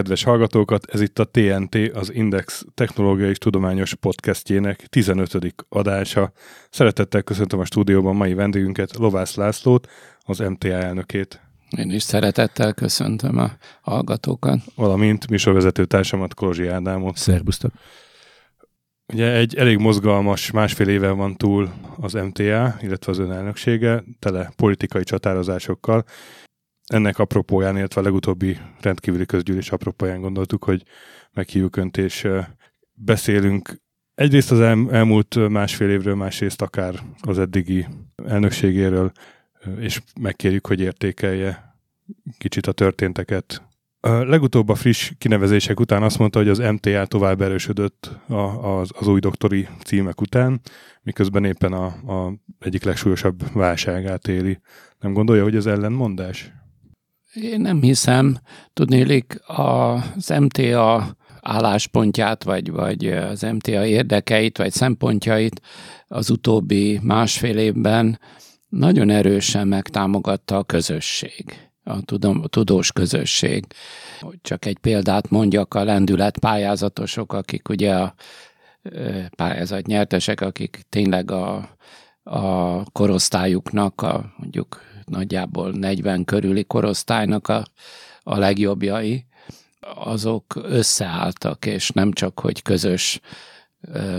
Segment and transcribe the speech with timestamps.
[0.00, 5.54] kedves hallgatókat, ez itt a TNT, az Index Technológiai és Tudományos Podcastjének 15.
[5.68, 6.32] adása.
[6.70, 9.88] Szeretettel köszöntöm a stúdióban mai vendégünket, Lovász Lászlót,
[10.20, 11.40] az MTA elnökét.
[11.76, 14.58] Én is szeretettel köszöntöm a hallgatókat.
[14.74, 17.16] Valamint műsorvezető társamat, Kolozsi Ádámot.
[17.16, 17.72] Szerbusztok.
[19.12, 21.70] Ugye egy elég mozgalmas másfél éve van túl
[22.00, 26.04] az MTA, illetve az ön elnöksége, tele politikai csatározásokkal,
[26.92, 30.82] ennek apropóján, illetve a legutóbbi rendkívüli közgyűlés apropóján gondoltuk, hogy
[31.32, 32.28] meghívjuk Önt, és
[32.92, 33.80] beszélünk
[34.14, 37.86] egyrészt az elmúlt másfél évről, másrészt akár az eddigi
[38.26, 39.12] elnökségéről,
[39.78, 41.78] és megkérjük, hogy értékelje
[42.38, 43.62] kicsit a történteket.
[44.00, 48.10] A legutóbb a friss kinevezések után azt mondta, hogy az MTA tovább erősödött
[48.60, 50.60] az, az új doktori címek után,
[51.02, 54.60] miközben éppen a, a egyik legsúlyosabb válságát éli.
[54.98, 56.52] Nem gondolja, hogy ez ellenmondás?
[57.34, 58.38] Én nem hiszem.
[58.72, 65.60] Tudnélik, az MTA álláspontját, vagy, vagy az MTA érdekeit, vagy szempontjait
[66.08, 68.18] az utóbbi másfél évben
[68.68, 73.66] nagyon erősen megtámogatta a közösség, a, tudom, tudós közösség.
[74.42, 78.14] Csak egy példát mondjak, a lendület pályázatosok, akik ugye a
[79.36, 81.76] pályázat nyertesek, akik tényleg a,
[82.22, 87.64] a korosztályuknak, a mondjuk nagyjából 40 körüli korosztálynak a,
[88.22, 89.24] a legjobbjai,
[89.94, 93.20] azok összeálltak, és nem csak, hogy közös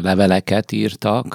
[0.02, 1.33] leveleket írtak,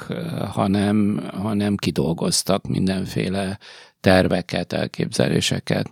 [0.52, 3.58] hanem, hanem kidolgoztak mindenféle
[4.00, 5.90] terveket, elképzeléseket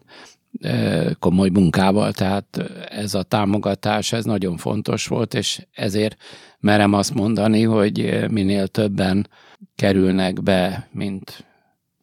[1.18, 6.16] komoly munkával, tehát ez a támogatás, ez nagyon fontos volt, és ezért
[6.60, 9.28] merem azt mondani, hogy minél többen
[9.76, 11.44] kerülnek be, mint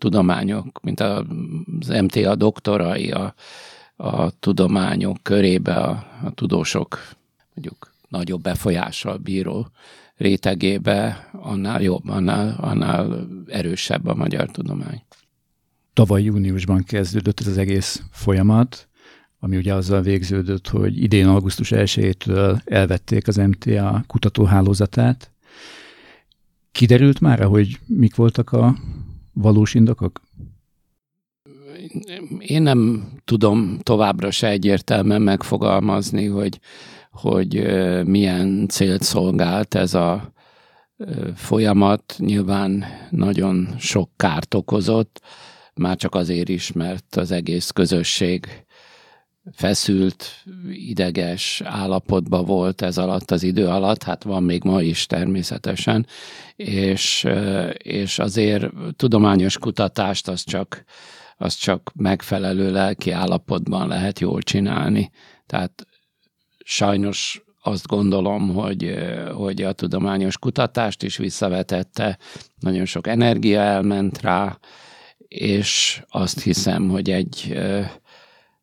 [0.01, 3.33] tudományok, mint az MTA doktorai a,
[3.95, 6.99] a tudományok körébe, a, a tudósok
[7.53, 9.67] mondjuk nagyobb befolyással bíró
[10.15, 15.03] rétegébe, annál jobb, annál, annál erősebb a magyar tudomány.
[15.93, 18.87] Tavaly júniusban kezdődött ez az egész folyamat,
[19.39, 25.31] ami ugye azzal végződött, hogy idén augusztus 1-től elvették az MTA kutatóhálózatát.
[26.71, 28.75] Kiderült már, hogy mik voltak a
[29.33, 30.21] valós indokok?
[32.39, 36.59] Én nem tudom továbbra se egyértelműen megfogalmazni, hogy,
[37.11, 37.53] hogy
[38.05, 40.33] milyen célt szolgált ez a
[41.35, 42.15] folyamat.
[42.17, 45.21] Nyilván nagyon sok kárt okozott,
[45.73, 48.65] már csak azért is, mert az egész közösség
[49.53, 56.07] feszült, ideges állapotban volt ez alatt az idő alatt, hát van még ma is természetesen,
[56.55, 57.27] és,
[57.77, 58.65] és azért
[58.95, 60.83] tudományos kutatást az csak,
[61.37, 65.11] az csak megfelelő lelki állapotban lehet jól csinálni.
[65.45, 65.87] Tehát
[66.63, 68.95] sajnos azt gondolom, hogy,
[69.33, 72.17] hogy a tudományos kutatást is visszavetette,
[72.59, 74.59] nagyon sok energia elment rá,
[75.27, 77.59] és azt hiszem, hogy egy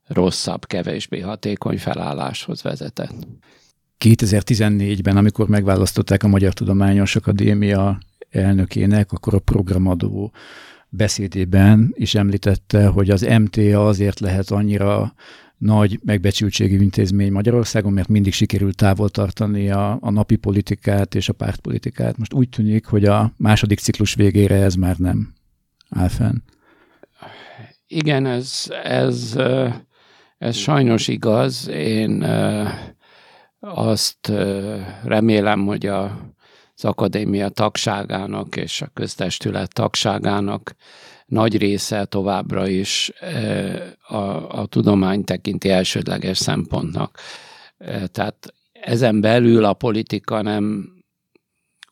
[0.09, 3.27] rosszabb, kevésbé hatékony felálláshoz vezetett.
[4.05, 7.99] 2014-ben, amikor megválasztották a Magyar Tudományos Akadémia
[8.31, 10.33] elnökének, akkor a programadó
[10.89, 15.15] beszédében is említette, hogy az MTA azért lehet annyira
[15.59, 21.33] nagy megbecsültségű intézmény Magyarországon, mert mindig sikerült távol tartani a, a napi politikát és a
[21.33, 22.17] pártpolitikát.
[22.19, 25.33] Most úgy tűnik, hogy a második ciklus végére ez már nem
[25.89, 26.37] áll fenn.
[27.87, 29.37] Igen, ez, ez
[30.38, 31.69] ez sajnos igaz.
[31.69, 32.26] Én
[33.60, 34.32] azt
[35.05, 36.02] remélem, hogy a,
[36.75, 40.75] az akadémia tagságának és a köztestület tagságának
[41.26, 43.12] nagy része továbbra is
[44.08, 44.17] a,
[44.61, 47.19] a tudomány tekinti elsődleges szempontnak.
[48.06, 50.93] Tehát ezen belül a politika nem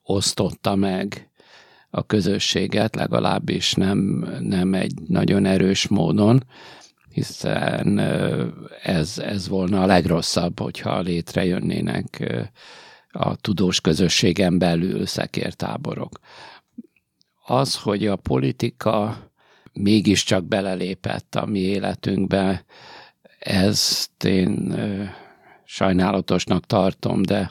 [0.03, 1.31] osztotta meg
[1.91, 3.99] a közösséget, legalábbis nem,
[4.41, 6.43] nem egy nagyon erős módon
[7.17, 7.99] hiszen
[8.83, 12.35] ez, ez volna a legrosszabb, hogyha létrejönnének
[13.11, 16.21] a tudós közösségen belül szekértáborok.
[17.45, 19.19] Az, hogy a politika
[19.73, 22.65] mégiscsak belelépett a mi életünkbe,
[23.39, 24.75] ezt én
[25.65, 27.51] sajnálatosnak tartom, de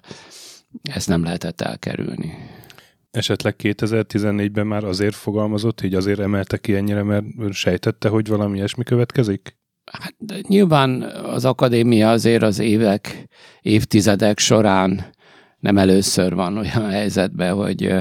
[0.84, 2.50] ezt nem lehetett elkerülni
[3.16, 8.84] esetleg 2014-ben már azért fogalmazott, így azért emelte ki ennyire, mert sejtette, hogy valami ilyesmi
[8.84, 9.58] következik?
[9.92, 10.16] Hát
[10.48, 13.28] nyilván az akadémia azért az évek,
[13.62, 15.06] évtizedek során
[15.60, 17.94] nem először van olyan helyzetben, hogy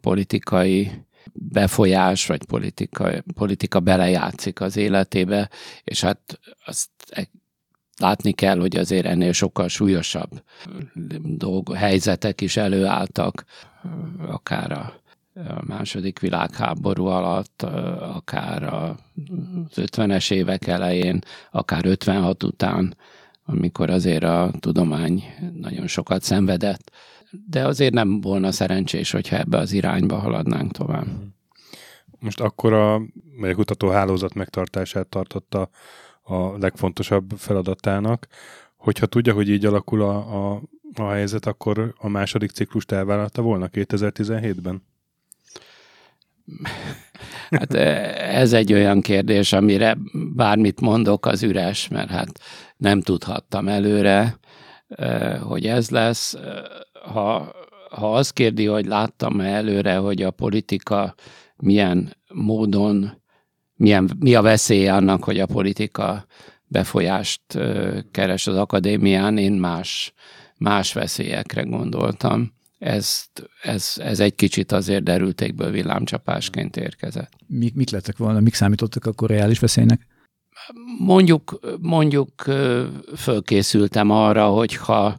[0.00, 0.90] politikai
[1.32, 5.50] befolyás, vagy politika, politika belejátszik az életébe,
[5.84, 6.90] és hát azt
[8.00, 10.42] látni kell, hogy azért ennél sokkal súlyosabb
[11.22, 13.44] dolg, helyzetek is előálltak,
[14.26, 15.02] akár a
[15.66, 17.62] második világháború alatt,
[18.14, 18.94] akár az
[19.74, 21.18] 50-es évek elején,
[21.50, 22.96] akár 56 után,
[23.44, 25.24] amikor azért a tudomány
[25.60, 26.90] nagyon sokat szenvedett.
[27.48, 31.06] De azért nem volna szerencsés, hogyha ebbe az irányba haladnánk tovább.
[32.18, 33.02] Most akkor a
[33.54, 35.68] kutató hálózat megtartását tartotta
[36.22, 38.26] a legfontosabb feladatának.
[38.76, 40.16] Hogyha tudja, hogy így alakul a,
[40.52, 40.62] a,
[40.98, 44.82] a helyzet, akkor a második ciklust elvállalta volna 2017-ben?
[47.50, 49.96] Hát ez egy olyan kérdés, amire
[50.34, 52.40] bármit mondok, az üres, mert hát
[52.76, 54.38] nem tudhattam előre,
[55.40, 56.36] hogy ez lesz.
[57.04, 57.54] Ha,
[57.90, 61.14] ha azt kérdi, hogy láttam-e előre, hogy a politika
[61.56, 63.22] milyen módon,
[63.74, 66.26] milyen, mi a veszélye annak, hogy a politika
[66.66, 67.40] befolyást
[68.10, 70.12] keres az akadémián, én más,
[70.64, 73.24] más veszélyekre gondoltam ez,
[73.62, 77.32] ez, ez egy kicsit azért derültékből villámcsapásként érkezett.
[77.46, 80.06] Mik, mik lettek volna, mik számítottak akkor reális veszélynek?
[80.98, 82.30] Mondjuk, mondjuk
[83.16, 85.18] fölkészültem arra, hogyha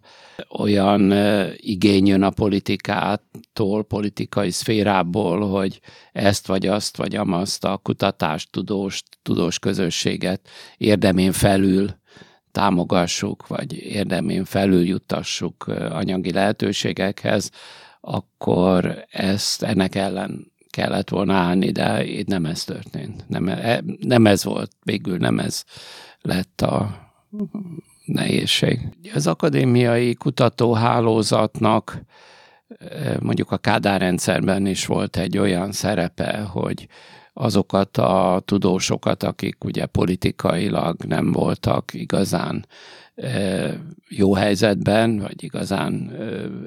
[0.57, 1.13] olyan
[1.55, 5.79] igény jön a politikától, politikai szférából, hogy
[6.11, 11.89] ezt vagy azt vagy amazt a kutatást, tudós, tudós közösséget érdemén felül
[12.55, 17.51] támogassuk, vagy érdemén felüljuttassuk anyagi lehetőségekhez,
[18.01, 23.23] akkor ezt ennek ellen kellett volna állni, de itt nem ez történt.
[23.27, 25.63] Nem, e, nem ez volt, végül nem ez
[26.21, 27.09] lett a
[28.05, 28.79] nehézség.
[29.13, 32.01] Az akadémiai kutatóhálózatnak
[33.19, 36.87] mondjuk a Kádár rendszerben is volt egy olyan szerepe, hogy
[37.37, 42.65] azokat a tudósokat, akik ugye politikailag nem voltak igazán
[44.09, 46.11] jó helyzetben, vagy igazán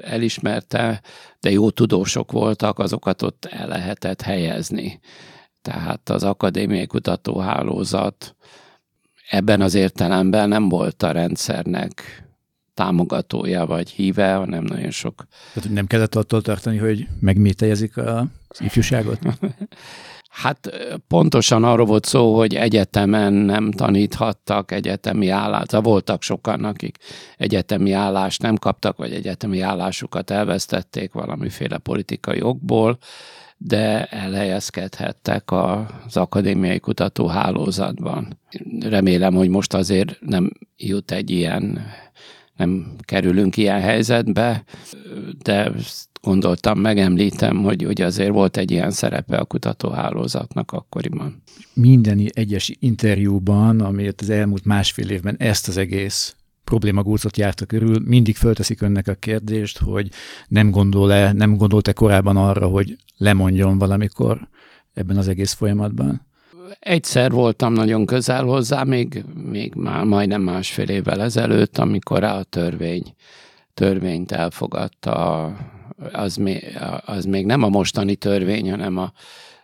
[0.02, 1.00] elismerte,
[1.40, 5.00] de jó tudósok voltak, azokat ott el lehetett helyezni.
[5.62, 8.36] Tehát az akadémiai kutatóhálózat
[9.30, 12.22] ebben az értelemben nem volt a rendszernek
[12.74, 15.26] támogatója vagy híve, hanem nagyon sok.
[15.54, 18.26] Tehát nem kellett attól tartani, hogy megmételjezik az
[18.58, 19.18] ifjúságot?
[20.42, 20.70] Hát
[21.08, 25.80] pontosan arról volt szó, hogy egyetemen nem taníthattak egyetemi állást.
[25.80, 26.96] Voltak sokan, akik
[27.36, 32.98] egyetemi állást nem kaptak, vagy egyetemi állásukat elvesztették valamiféle politikai okból,
[33.56, 38.38] de elhelyezkedhettek az akadémiai kutatóhálózatban.
[38.80, 41.86] Remélem, hogy most azért nem jut egy ilyen,
[42.56, 44.64] nem kerülünk ilyen helyzetbe,
[45.42, 45.72] de
[46.22, 51.42] gondoltam, megemlítem, hogy, hogy azért volt egy ilyen szerepe a kutatóhálózatnak akkoriban.
[51.74, 58.36] Minden egyes interjúban, amit az elmúlt másfél évben ezt az egész problémagócot járta körül, mindig
[58.36, 60.08] fölteszik önnek a kérdést, hogy
[60.48, 64.48] nem gondol-e, nem gondolt-e korábban arra, hogy lemondjon valamikor
[64.94, 66.26] ebben az egész folyamatban?
[66.78, 73.14] Egyszer voltam nagyon közel hozzá, még, még már majdnem másfél évvel ezelőtt, amikor a törvény,
[73.74, 75.56] törvényt elfogadta a
[76.12, 79.12] az, még, az még nem a mostani törvény, hanem a,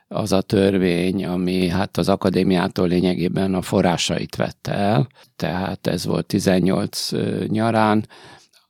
[0.09, 6.26] az a törvény, ami hát az akadémiától lényegében a forrásait vette el, tehát ez volt
[6.26, 7.11] 18
[7.47, 8.07] nyarán.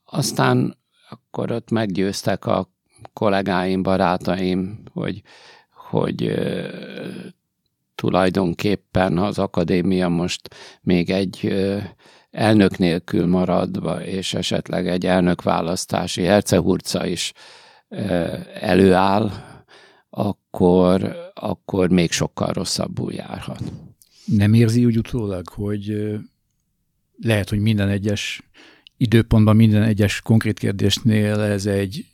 [0.05, 0.77] Aztán
[1.09, 2.69] akkor ott meggyőztek a
[3.13, 5.21] kollégáim, barátaim, hogy,
[5.89, 6.33] hogy
[7.95, 11.53] tulajdonképpen az akadémia most még egy
[12.35, 17.33] elnök nélkül maradva, és esetleg egy elnökválasztási hercehurca is
[18.61, 19.31] előáll,
[20.09, 23.61] akkor, akkor még sokkal rosszabbul járhat.
[24.25, 26.15] Nem érzi úgy utólag, hogy
[27.21, 28.49] lehet, hogy minden egyes
[28.97, 32.05] időpontban, minden egyes konkrét kérdésnél ez egy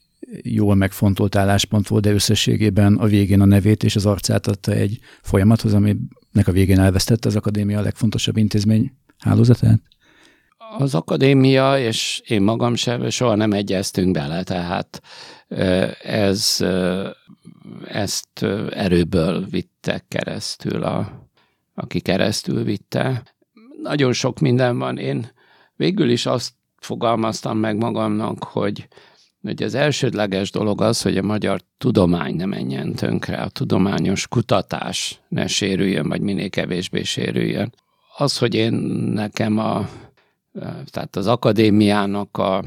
[0.42, 5.00] jól megfontolt álláspont volt, de összességében a végén a nevét és az arcát adta egy
[5.22, 9.82] folyamathoz, aminek a végén elvesztette az akadémia a legfontosabb intézmény hálózatát?
[10.78, 15.02] Az akadémia, és én magam sem soha nem egyeztünk bele, tehát
[16.04, 16.66] ez,
[17.88, 21.28] ezt erőből vitte keresztül, a,
[21.76, 23.24] aki keresztül vitte.
[23.82, 24.98] Nagyon sok minden van.
[24.98, 25.32] Én
[25.76, 28.88] végül is azt fogalmaztam meg magamnak, hogy,
[29.42, 35.20] hogy az elsődleges dolog az, hogy a magyar tudomány ne menjen tönkre, a tudományos kutatás
[35.28, 37.74] ne sérüljön, vagy minél kevésbé sérüljön.
[38.18, 38.74] Az, hogy én
[39.14, 39.90] nekem a
[40.86, 42.64] tehát az akadémiának a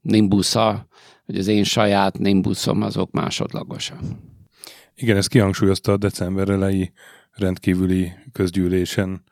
[0.00, 0.86] nimbusza,
[1.26, 3.98] vagy az én saját nimbuszom, azok másodlagosak.
[4.94, 6.92] Igen, ezt kihangsúlyozta a december elejé
[7.32, 9.22] rendkívüli közgyűlésen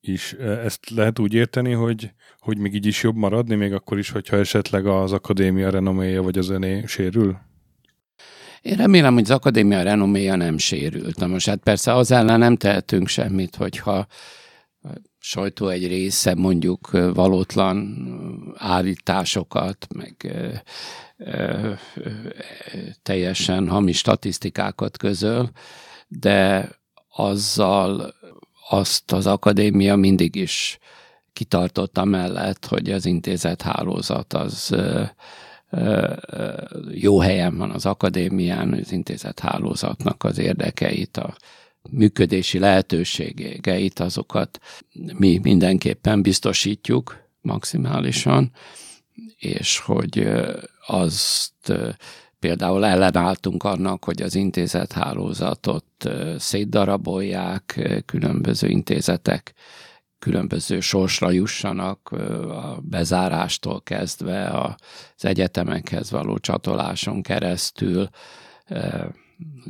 [0.00, 0.32] is.
[0.32, 4.36] Ezt lehet úgy érteni, hogy, hogy még így is jobb maradni, még akkor is, hogyha
[4.36, 7.38] esetleg az akadémia renoméja vagy az öné sérül?
[8.62, 11.16] Én remélem, hogy az akadémia renoméja nem sérült.
[11.16, 14.06] Na most hát persze az ellen nem tehetünk semmit, hogyha
[15.18, 17.96] sajtó egy része mondjuk valótlan
[18.56, 20.34] állításokat, meg
[23.02, 25.50] teljesen hamis statisztikákat közöl,
[26.08, 26.68] de
[27.14, 28.14] azzal
[28.68, 30.78] azt az akadémia mindig is
[31.32, 34.76] kitartotta mellett, hogy az intézet hálózat az
[36.90, 41.36] jó helyen van az akadémián, az intézet hálózatnak az érdekeit, a
[41.90, 44.60] működési lehetőségeit, azokat
[45.18, 48.52] mi mindenképpen biztosítjuk maximálisan,
[49.38, 50.28] és hogy
[50.86, 51.72] azt
[52.38, 55.84] például ellenálltunk annak, hogy az intézet hálózatot
[56.38, 59.54] szétdarabolják, különböző intézetek
[60.18, 62.08] különböző sorsra jussanak
[62.48, 68.08] a bezárástól kezdve az egyetemekhez való csatoláson keresztül,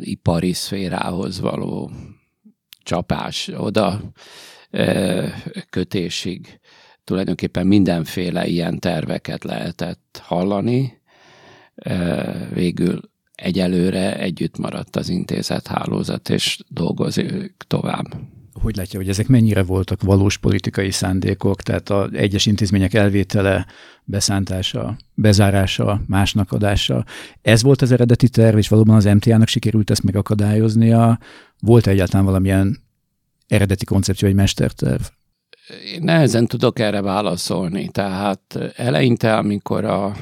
[0.00, 1.90] ipari szférához való
[2.82, 4.00] csapás oda
[5.70, 6.60] kötésig
[7.04, 11.02] tulajdonképpen mindenféle ilyen terveket lehetett hallani.
[12.52, 13.00] Végül
[13.34, 18.06] egyelőre együtt maradt az intézet hálózat, és dolgozik tovább
[18.68, 23.66] hogy látja, hogy ezek mennyire voltak valós politikai szándékok, tehát az egyes intézmények elvétele,
[24.04, 27.04] beszántása, bezárása, másnak adása.
[27.42, 31.18] Ez volt az eredeti terv, és valóban az MTA-nak sikerült ezt megakadályoznia.
[31.60, 32.78] Volt -e egyáltalán valamilyen
[33.46, 35.02] eredeti koncepció, egy mesterterv?
[35.94, 37.88] Én nehezen tudok erre válaszolni.
[37.88, 40.16] Tehát eleinte, amikor a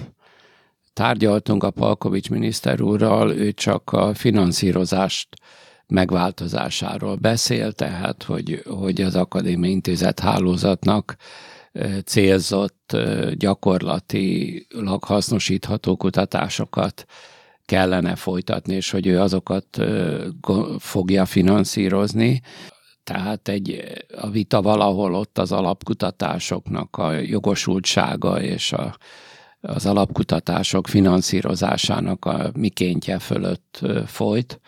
[0.92, 5.28] tárgyaltunk a Palkovics miniszter úrral, ő csak a finanszírozást
[5.86, 11.16] megváltozásáról beszél, tehát hogy, hogy az Akadémia Intézet hálózatnak
[12.04, 12.96] célzott,
[13.34, 17.04] gyakorlatilag hasznosítható kutatásokat
[17.64, 19.82] kellene folytatni, és hogy ő azokat
[20.78, 22.40] fogja finanszírozni.
[23.04, 23.84] Tehát egy,
[24.20, 28.96] a vita valahol ott az alapkutatásoknak a jogosultsága és a,
[29.60, 34.60] az alapkutatások finanszírozásának a mikéntje fölött folyt.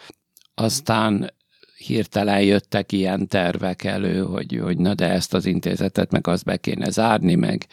[0.61, 1.33] Aztán
[1.77, 6.57] hirtelen jöttek ilyen tervek elő, hogy, hogy na de ezt az intézetet meg azt be
[6.57, 7.67] kéne zárni, meg,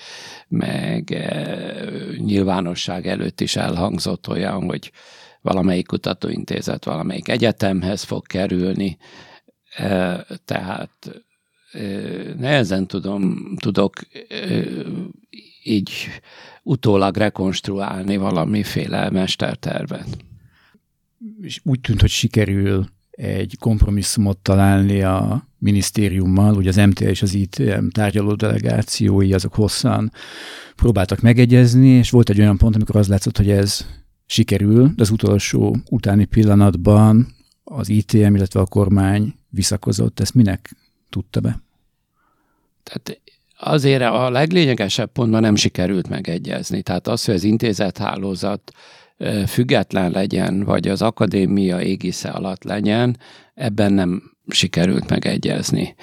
[0.47, 1.55] meg e,
[2.17, 4.91] nyilvánosság előtt is elhangzott olyan, hogy
[5.41, 8.97] valamelyik kutatóintézet valamelyik egyetemhez fog kerülni,
[9.75, 11.23] e, tehát
[11.71, 11.79] e,
[12.37, 13.93] nehezen tudom, tudok
[14.29, 14.37] e,
[15.63, 15.91] így
[16.63, 20.24] utólag rekonstruálni valamiféle mestertervet
[21.41, 27.33] és úgy tűnt, hogy sikerül egy kompromisszumot találni a minisztériummal, ugye az MTA és az
[27.33, 30.11] ITM tárgyaló delegációi, azok hosszan
[30.75, 33.85] próbáltak megegyezni, és volt egy olyan pont, amikor az látszott, hogy ez
[34.25, 40.19] sikerül, de az utolsó utáni pillanatban az ITM, illetve a kormány visszakozott.
[40.19, 40.75] Ezt minek
[41.09, 41.61] tudta be?
[42.83, 43.21] Tehát
[43.57, 46.81] azért a leglényegesebb pontban nem sikerült megegyezni.
[46.81, 48.71] Tehát az, hogy az intézethálózat
[49.47, 53.17] független legyen, vagy az akadémia égisze alatt legyen,
[53.53, 55.95] ebben nem sikerült megegyezni.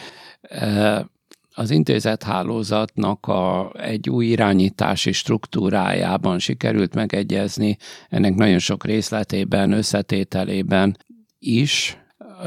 [1.54, 7.76] Az intézethálózatnak a, egy új irányítási struktúrájában sikerült megegyezni,
[8.08, 10.96] ennek nagyon sok részletében, összetételében
[11.38, 11.98] is,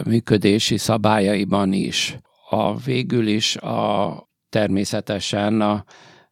[0.06, 2.18] működési szabályaiban is.
[2.50, 5.86] A végül is a természetesen a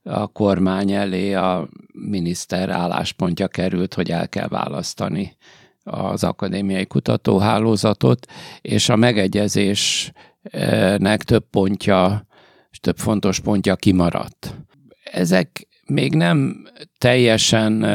[0.04, 5.38] a kormány elé a miniszter álláspontja került, hogy el kell választani
[5.84, 8.28] az akadémiai kutatóhálózatot,
[8.62, 10.14] és a megegyezésnek
[11.24, 12.26] több pontja,
[12.82, 14.56] több fontos pontja kimaradt.
[15.04, 16.68] Ezek még nem
[16.98, 17.86] teljesen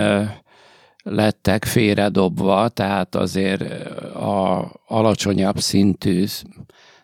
[1.02, 3.62] lettek félredobva, tehát azért
[4.14, 6.24] a alacsonyabb szintű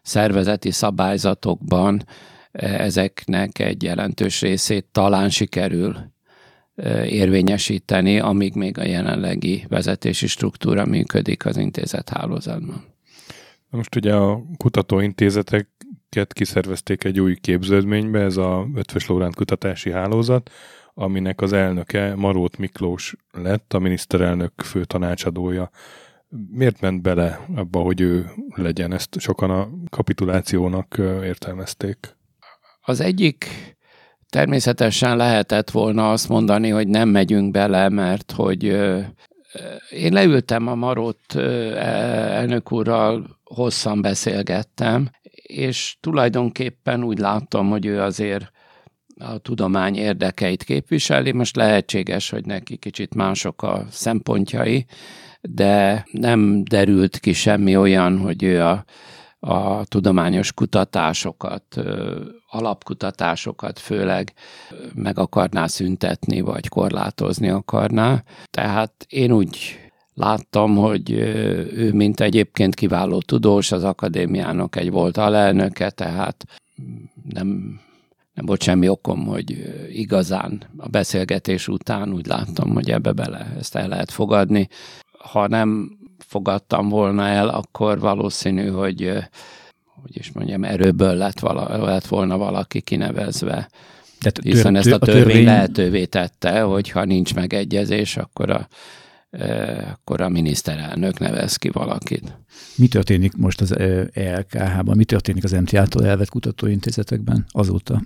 [0.02, 2.04] szervezeti szabályzatokban
[2.62, 6.12] ezeknek egy jelentős részét talán sikerül
[7.04, 12.84] érvényesíteni, amíg még a jelenlegi vezetési struktúra működik az intézet hálózatban.
[13.70, 20.50] Most ugye a kutatóintézeteket kiszervezték egy új képződménybe, ez a Ötvös Lóránt Kutatási Hálózat,
[20.94, 25.70] aminek az elnöke Marót Miklós lett, a miniszterelnök fő tanácsadója.
[26.50, 28.92] Miért ment bele abba, hogy ő legyen?
[28.92, 32.16] Ezt sokan a kapitulációnak értelmezték.
[32.86, 33.46] Az egyik
[34.28, 38.64] természetesen lehetett volna azt mondani, hogy nem megyünk bele, mert hogy
[39.90, 41.36] én leültem a Marót
[41.76, 45.10] elnök úrral, hosszan beszélgettem,
[45.42, 48.52] és tulajdonképpen úgy láttam, hogy ő azért
[49.18, 51.32] a tudomány érdekeit képviseli.
[51.32, 54.86] Most lehetséges, hogy neki kicsit mások a szempontjai,
[55.40, 58.84] de nem derült ki semmi olyan, hogy ő a,
[59.44, 61.80] a tudományos kutatásokat,
[62.46, 64.32] alapkutatásokat főleg
[64.94, 68.22] meg akarná szüntetni, vagy korlátozni akarná.
[68.50, 69.78] Tehát én úgy
[70.14, 76.44] láttam, hogy ő, mint egyébként kiváló tudós, az akadémiának egy volt alelnöke, tehát
[77.30, 77.80] nem
[78.34, 83.76] nem volt semmi okom, hogy igazán a beszélgetés után úgy láttam, hogy ebbe bele ezt
[83.76, 84.68] el lehet fogadni.
[85.18, 89.12] Ha nem fogadtam volna el, akkor valószínű, hogy
[90.04, 93.68] hogy is mondjam, erőből lett, vala, lett volna valaki kinevezve.
[94.20, 98.50] De tör, hiszen ezt a törvény, a törvény lehetővé tette, hogy ha nincs megegyezés, akkor
[98.50, 98.68] a,
[99.92, 102.38] akkor a miniszterelnök nevez ki valakit.
[102.76, 103.78] Mi történik most az
[104.12, 104.96] ELKH-ban?
[104.96, 108.02] Mi történik az MTA-tól elvett kutatóintézetekben azóta?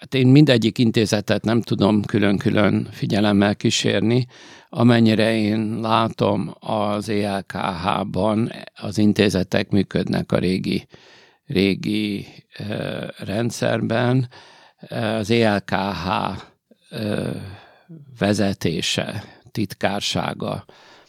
[0.00, 4.26] Hát én mindegyik intézetet nem tudom külön-külön figyelemmel kísérni.
[4.68, 10.86] Amennyire én látom, az ELKH-ban az intézetek működnek a régi,
[11.46, 12.26] régi
[13.18, 14.28] rendszerben.
[14.88, 16.08] Az ELKH
[18.18, 20.64] vezetése, titkársága,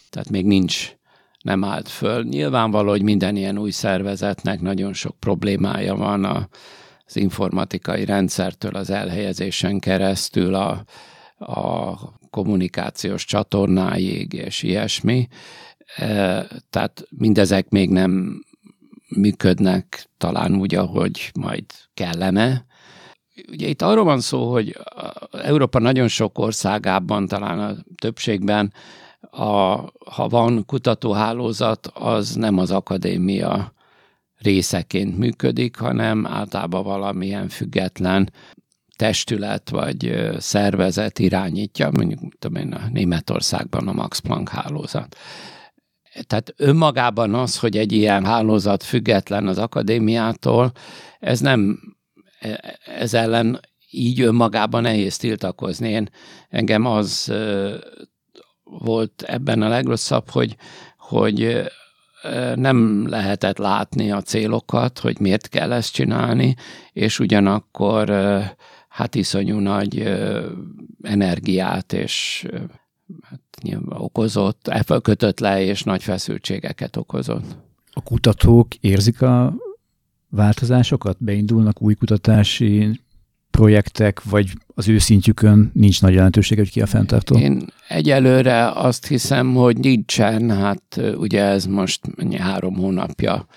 [0.10, 0.96] tehát még nincs,
[1.42, 2.24] nem állt föl.
[2.24, 6.50] Nyilvánvaló, hogy minden ilyen új szervezetnek nagyon sok problémája van a,
[7.12, 10.84] az informatikai rendszertől az elhelyezésen keresztül a,
[11.38, 11.96] a
[12.30, 15.27] kommunikációs csatornáig és ilyesmi.
[15.96, 18.44] E, tehát mindezek még nem
[19.16, 22.66] működnek talán úgy, ahogy majd kellene.
[23.51, 24.77] Ugye itt arról van szó, hogy
[25.31, 28.74] Európa nagyon sok országában, talán a többségben,
[29.20, 29.46] a,
[30.05, 33.74] ha van kutatóhálózat, az nem az akadémia
[34.42, 38.32] részeként működik, hanem általában valamilyen független
[38.96, 45.18] testület vagy szervezet irányítja, mondjuk tudom én, a Németországban a Max Planck hálózat.
[46.27, 50.72] Tehát önmagában az, hogy egy ilyen hálózat független az akadémiától,
[51.20, 51.80] ez nem,
[52.40, 55.90] e, ez ellen így önmagában nehéz tiltakozni.
[55.90, 56.10] Én,
[56.50, 57.34] engem az
[58.64, 60.56] volt ebben a legrosszabb, hogy,
[60.98, 61.64] hogy
[62.55, 66.55] nem lehetett látni a célokat, hogy miért kell ezt csinálni,
[66.94, 68.10] és ugyanakkor
[68.88, 70.20] hát iszonyú nagy
[71.01, 72.48] energiát és
[73.22, 77.57] hát nyilván okozott, kötött le, és nagy feszültségeket okozott.
[77.92, 79.53] A kutatók érzik a
[80.29, 81.18] változásokat?
[81.20, 83.00] Beindulnak új kutatási
[83.51, 87.37] projektek, vagy az ő szintjükön nincs nagy jelentőség, hogy ki a fenntartó?
[87.37, 92.01] Én egyelőre azt hiszem, hogy nincsen, hát ugye ez most
[92.37, 93.48] három hónapja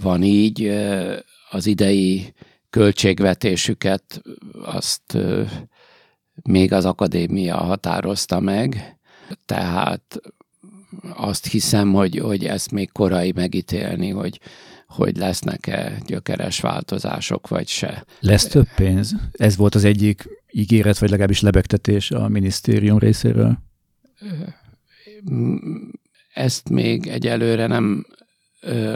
[0.00, 0.72] van így,
[1.50, 2.34] az idei
[2.70, 4.22] költségvetésüket
[4.64, 5.18] azt
[6.42, 8.96] még az akadémia határozta meg,
[9.46, 10.20] tehát
[11.14, 14.40] azt hiszem, hogy, hogy ezt még korai megítélni, hogy
[14.86, 18.04] hogy lesznek-e gyökeres változások, vagy se.
[18.20, 19.14] Lesz több pénz?
[19.32, 23.58] Ez volt az egyik ígéret, vagy legalábbis lebegtetés a minisztérium részéről?
[26.34, 28.06] Ezt még egyelőre nem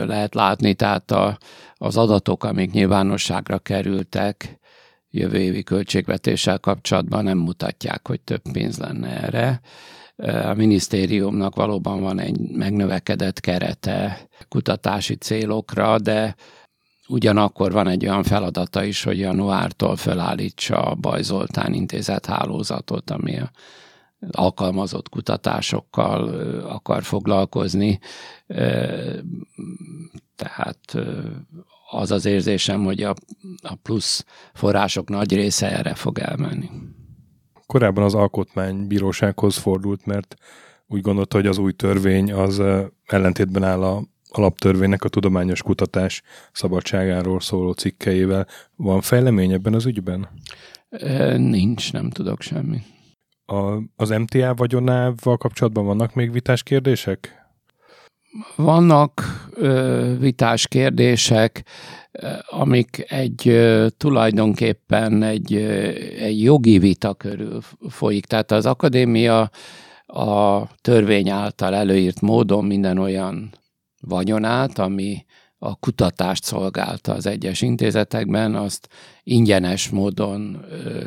[0.07, 1.38] lehet látni, tehát a,
[1.74, 4.59] az adatok, amik nyilvánosságra kerültek
[5.11, 9.61] jövő évi költségvetéssel kapcsolatban nem mutatják, hogy több pénz lenne erre
[10.22, 16.35] a minisztériumnak valóban van egy megnövekedett kerete kutatási célokra, de
[17.09, 23.50] ugyanakkor van egy olyan feladata is, hogy januártól felállítsa a Bajzoltán intézet hálózatot, ami a
[24.30, 26.28] alkalmazott kutatásokkal
[26.61, 27.98] akar foglalkozni.
[30.37, 30.96] Tehát
[31.90, 33.14] az az érzésem, hogy a,
[33.83, 36.70] plusz források nagy része erre fog elmenni
[37.70, 40.37] korábban az alkotmánybírósághoz fordult, mert
[40.87, 42.62] úgy gondolta, hogy az új törvény az
[43.06, 48.46] ellentétben áll a alaptörvénynek a tudományos kutatás szabadságáról szóló cikkeivel.
[48.76, 50.28] Van fejlemény ebben az ügyben?
[51.37, 52.83] Nincs, nem tudok semmi.
[53.46, 57.39] A, az MTA vagyonával kapcsolatban vannak még vitás kérdések?
[58.56, 61.64] Vannak ö, vitás kérdések,
[62.48, 63.60] amik egy
[63.96, 65.54] tulajdonképpen egy,
[66.18, 68.26] egy jogi vita körül folyik.
[68.26, 69.50] Tehát az akadémia
[70.06, 73.50] a törvény által előírt módon minden olyan
[74.00, 75.24] vagyonát, ami
[75.58, 78.88] a kutatást szolgálta az egyes intézetekben, azt
[79.22, 80.64] ingyenes módon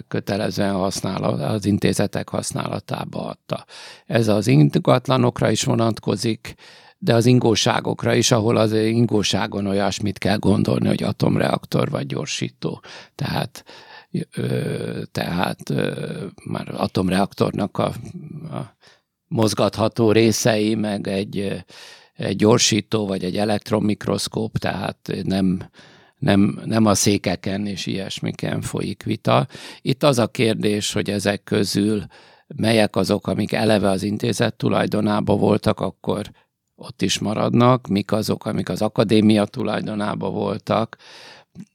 [0.07, 3.65] kötelezően használ, az intézetek használatába adta.
[4.05, 6.55] Ez az ingatlanokra is vonatkozik,
[7.03, 12.81] de az ingóságokra is, ahol az ingóságon olyasmit kell gondolni, hogy atomreaktor vagy gyorsító.
[13.15, 13.63] Tehát
[15.11, 15.73] tehát
[16.45, 17.93] már atomreaktornak a,
[18.51, 18.75] a
[19.27, 21.63] mozgatható részei, meg egy,
[22.13, 25.69] egy gyorsító vagy egy elektromikroszkóp, tehát nem,
[26.17, 29.47] nem, nem a székeken és ilyesmiken folyik vita.
[29.81, 32.05] Itt az a kérdés, hogy ezek közül
[32.55, 36.31] melyek azok, amik eleve az intézet tulajdonába voltak, akkor
[36.75, 40.97] ott is maradnak, mik azok, amik az akadémia tulajdonába voltak,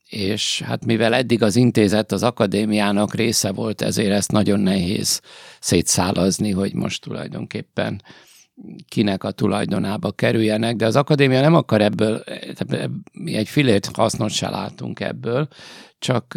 [0.09, 5.21] és hát mivel eddig az intézet az akadémiának része volt, ezért ezt nagyon nehéz
[5.61, 8.03] szétszálazni, hogy most tulajdonképpen
[8.89, 12.25] kinek a tulajdonába kerüljenek, de az akadémia nem akar ebből,
[13.13, 15.49] mi egy filét hasznos se látunk ebből,
[15.99, 16.35] csak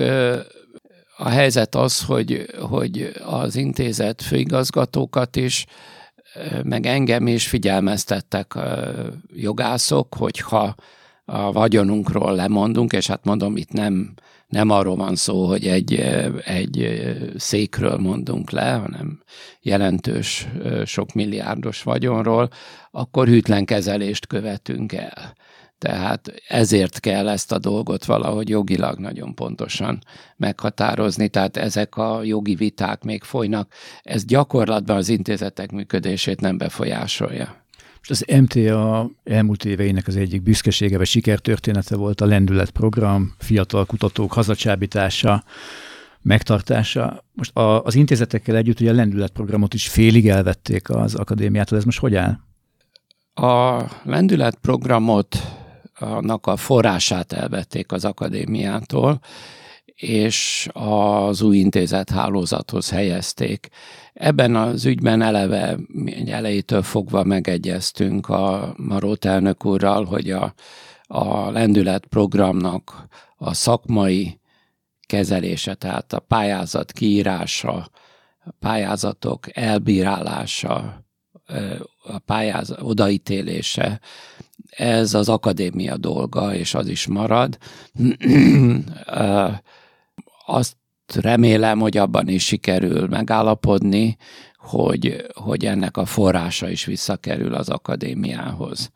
[1.18, 5.66] a helyzet az, hogy, hogy az intézet főigazgatókat is,
[6.64, 8.58] meg engem is figyelmeztettek
[9.36, 10.76] jogászok, hogyha
[11.26, 14.14] a vagyonunkról lemondunk, és hát mondom, itt nem,
[14.48, 15.94] nem arról van szó, hogy egy,
[16.44, 17.02] egy
[17.38, 19.24] székről mondunk le, hanem
[19.62, 20.48] jelentős,
[20.86, 22.50] sok milliárdos vagyonról,
[22.92, 25.36] akkor hűtlen kezelést követünk el.
[25.82, 30.00] Tehát ezért kell ezt a dolgot valahogy jogilag nagyon pontosan
[30.38, 33.74] meghatározni, tehát ezek a jogi viták még folynak.
[34.04, 37.66] Ez gyakorlatban az intézetek működését nem befolyásolja.
[37.98, 43.86] Most az MTA elmúlt éveinek az egyik büszkesége vagy sikertörténete volt a Lendület program, fiatal
[43.86, 45.44] kutatók hazacsábítása,
[46.22, 47.26] megtartása.
[47.34, 51.78] Most a, az intézetekkel együtt ugye a Lendület programot is félig elvették az akadémiától.
[51.78, 52.40] Ez most hogy áll?
[53.34, 55.60] A Lendület programot
[56.02, 59.20] annak a forrását elvették az akadémiától,
[59.96, 63.70] és az új intézet hálózathoz helyezték.
[64.14, 65.78] Ebben az ügyben eleve
[66.26, 70.54] elejétől fogva megegyeztünk a Marót elnök úrral, hogy a,
[71.08, 74.40] a lendület programnak a szakmai
[75.06, 77.90] kezelése, tehát a pályázat kiírása,
[78.44, 81.06] a pályázatok elbírálása,
[82.04, 84.00] a pályázat odaítélése,
[84.78, 87.58] ez az akadémia dolga, és az is marad.
[90.46, 90.76] Azt
[91.14, 94.18] remélem, hogy abban is sikerül megállapodni,
[94.56, 98.92] hogy, hogy ennek a forrása is visszakerül az akadémiához.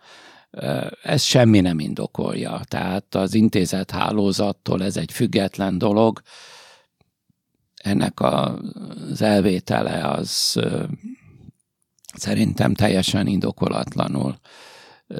[1.04, 6.22] Ez semmi nem indokolja, tehát az intézet hálózattól ez egy független dolog,
[7.76, 10.60] ennek az elvétele az
[12.14, 14.40] szerintem teljesen indokolatlanul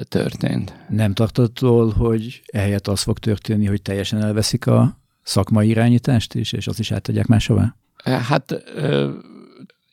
[0.08, 0.74] történt.
[0.88, 6.66] Nem tartottól, hogy ehelyett az fog történni, hogy teljesen elveszik a szakmai irányítást is, és
[6.66, 7.76] azt is átadják máshová?
[8.04, 8.64] Hát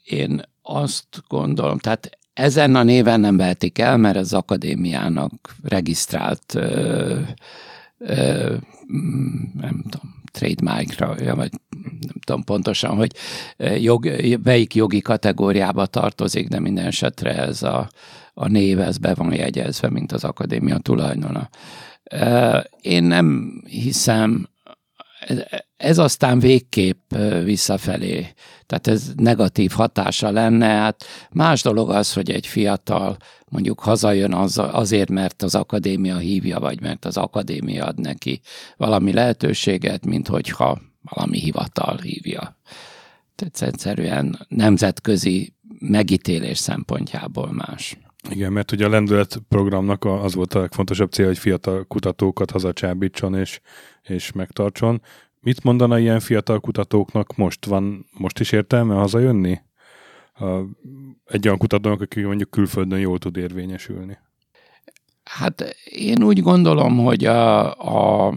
[0.03, 7.19] én azt gondolom, tehát ezen a néven nem vehetik el, mert az akadémiának regisztrált ö,
[7.97, 8.55] ö,
[9.53, 13.11] nem tudom, trademarkra, vagy nem tudom pontosan, hogy
[13.77, 14.09] jog,
[14.43, 17.89] melyik jogi kategóriába tartozik, de minden esetre ez a,
[18.33, 21.49] a név, ez be van jegyezve, mint az akadémia tulajdona.
[22.81, 24.47] Én nem hiszem
[25.77, 28.27] ez aztán végképp visszafelé,
[28.65, 30.67] tehát ez negatív hatása lenne.
[30.67, 36.59] Hát más dolog az, hogy egy fiatal mondjuk hazajön az, azért, mert az akadémia hívja,
[36.59, 38.41] vagy mert az akadémia ad neki
[38.77, 42.57] valami lehetőséget, mint hogyha valami hivatal hívja.
[43.35, 47.97] Tehát egyszerűen nemzetközi megítélés szempontjából más.
[48.29, 53.35] Igen, mert ugye a lendület programnak az volt a legfontosabb cél, hogy fiatal kutatókat hazacsábítson
[53.35, 53.59] és,
[54.01, 55.01] és megtartson.
[55.39, 59.59] Mit mondana ilyen fiatal kutatóknak most van, most is értelme hazajönni?
[61.25, 64.17] Egy olyan kutatónak, aki mondjuk külföldön jól tud érvényesülni.
[65.23, 68.33] Hát én úgy gondolom, hogy a, a,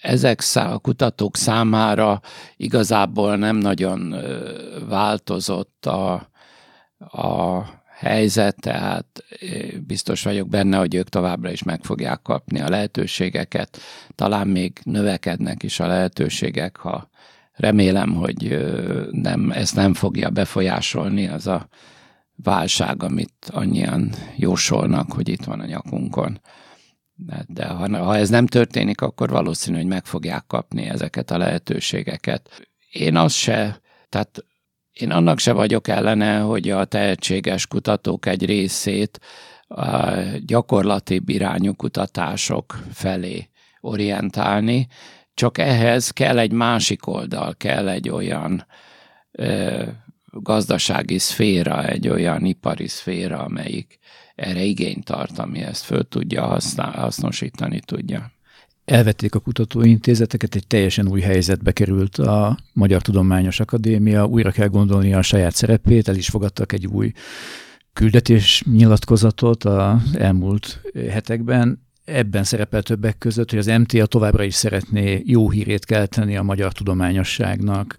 [0.00, 2.20] ezek szá, a kutatók számára
[2.56, 4.14] igazából nem nagyon
[4.88, 6.12] változott a,
[6.98, 7.60] a
[7.96, 9.24] helyzet, tehát
[9.86, 13.78] biztos vagyok benne, hogy ők továbbra is meg fogják kapni a lehetőségeket.
[14.14, 17.08] Talán még növekednek is a lehetőségek, ha
[17.52, 18.66] remélem, hogy
[19.10, 21.68] nem, ezt nem fogja befolyásolni az a
[22.42, 26.40] válság, amit annyian jósolnak, hogy itt van a nyakunkon.
[27.14, 31.38] De, de ha, ha ez nem történik, akkor valószínű, hogy meg fogják kapni ezeket a
[31.38, 32.68] lehetőségeket.
[32.90, 34.44] Én azt se, tehát
[35.00, 39.20] én annak se vagyok ellene, hogy a tehetséges kutatók egy részét
[39.68, 40.10] a
[40.46, 43.48] gyakorlati irányú kutatások felé
[43.80, 44.86] orientálni,
[45.34, 48.66] csak ehhez kell egy másik oldal, kell egy olyan
[49.32, 49.82] ö,
[50.30, 53.98] gazdasági szféra, egy olyan ipari szféra, amelyik
[54.34, 58.30] erre igényt tart, ami ezt föl tudja használ, hasznosítani tudja.
[58.86, 65.14] Elvették a kutatóintézeteket, egy teljesen új helyzetbe került a Magyar Tudományos Akadémia, újra kell gondolni
[65.14, 67.12] a saját szerepét, el is fogadtak egy új
[67.92, 71.86] küldetés nyilatkozatot az elmúlt hetekben.
[72.04, 76.72] Ebben szerepel többek között, hogy az MTA továbbra is szeretné jó hírét kelteni a magyar
[76.72, 77.96] tudományosságnak,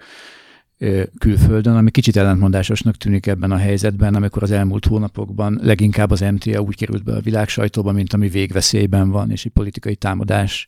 [1.20, 6.62] külföldön, ami kicsit ellentmondásosnak tűnik ebben a helyzetben, amikor az elmúlt hónapokban leginkább az MTA
[6.62, 10.68] úgy került be a világ sajtóba, mint ami végveszélyben van, és egy politikai támadás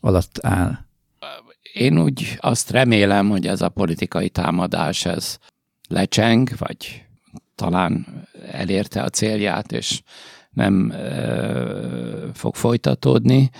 [0.00, 0.78] alatt áll.
[1.72, 5.38] Én úgy azt remélem, hogy ez a politikai támadás ez
[5.88, 7.04] lecseng, vagy
[7.54, 8.06] talán
[8.50, 10.02] elérte a célját, és
[10.50, 13.50] nem ö, fog folytatódni.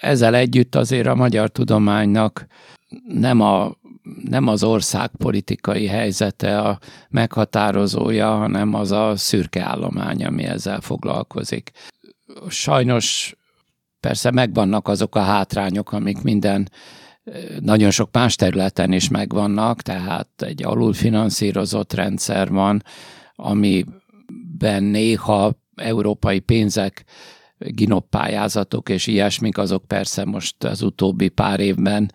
[0.00, 2.46] Ezzel együtt azért a magyar tudománynak
[3.08, 3.76] nem a
[4.22, 11.70] nem az ország politikai helyzete a meghatározója, hanem az a szürke állomány, ami ezzel foglalkozik.
[12.48, 13.34] Sajnos
[14.00, 16.68] persze megvannak azok a hátrányok, amik minden
[17.60, 22.82] nagyon sok más területen is megvannak, tehát egy alulfinanszírozott rendszer van,
[23.34, 27.04] amiben néha európai pénzek,
[27.58, 32.12] ginoppályázatok és ilyesmik, azok persze most az utóbbi pár évben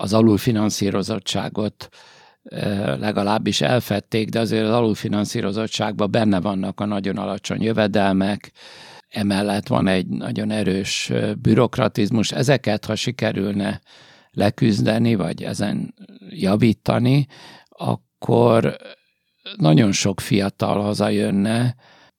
[0.00, 1.88] az alulfinanszírozottságot
[2.98, 8.52] legalábbis elfették, de azért az alulfinanszírozottságban benne vannak a nagyon alacsony jövedelmek,
[9.08, 12.32] emellett van egy nagyon erős bürokratizmus.
[12.32, 13.80] Ezeket, ha sikerülne
[14.30, 15.94] leküzdeni, vagy ezen
[16.30, 17.26] javítani,
[17.68, 18.76] akkor
[19.56, 21.74] nagyon sok fiatal hazajönne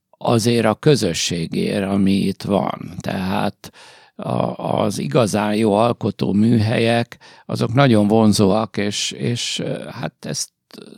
[0.09, 2.95] azért a közösségért, ami itt van.
[2.99, 3.71] Tehát
[4.19, 10.49] a, az igazán jó alkotó műhelyek, azok nagyon vonzóak, és, és hát ezt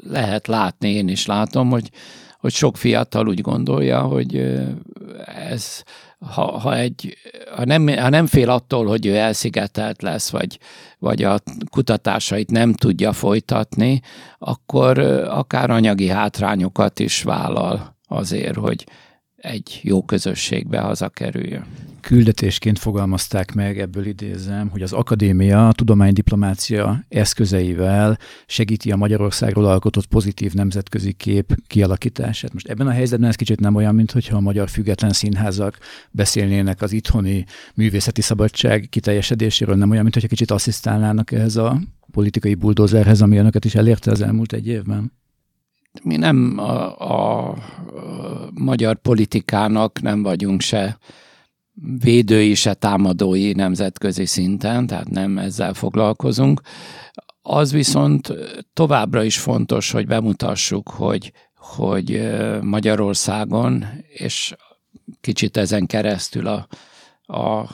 [0.10, 1.90] lehet látni, én is látom, hogy,
[2.40, 4.60] hogy sok fiatal úgy gondolja, hogy
[5.50, 5.84] ez,
[6.20, 7.18] ha, ha, egy,
[7.56, 10.60] ha, nem, ha nem fél attól, hogy ő elszigetelt lesz, vagy,
[11.00, 14.02] vagy a kutatásait nem tudja folytatni,
[14.38, 18.86] akkor akár anyagi hátrányokat is vállal azért, hogy
[19.36, 28.92] egy jó közösségbe hazakerüljön küldetésként fogalmazták meg, ebből idézem, hogy az akadémia tudománydiplomácia eszközeivel segíti
[28.92, 32.54] a Magyarországról alkotott pozitív nemzetközi kép kialakítását.
[32.54, 35.78] Most ebben a helyzetben ez kicsit nem olyan, mintha a magyar független színházak
[36.12, 43.22] beszélnének az itthoni művészeti szabadság kiteljesedéséről, nem olyan, mintha kicsit asszisztálnának ehhez a politikai buldózerhez,
[43.22, 45.12] ami önöket is elérte az elmúlt egy évben?
[46.04, 47.56] Mi nem a, a, a
[48.54, 50.98] magyar politikának nem vagyunk se
[52.00, 56.62] védői, se támadói nemzetközi szinten, tehát nem ezzel foglalkozunk.
[57.42, 58.34] Az viszont
[58.74, 64.56] továbbra is fontos, hogy bemutassuk, hogy, hogy Magyarországon, és
[65.22, 66.68] kicsit ezen keresztül a,
[67.34, 67.70] a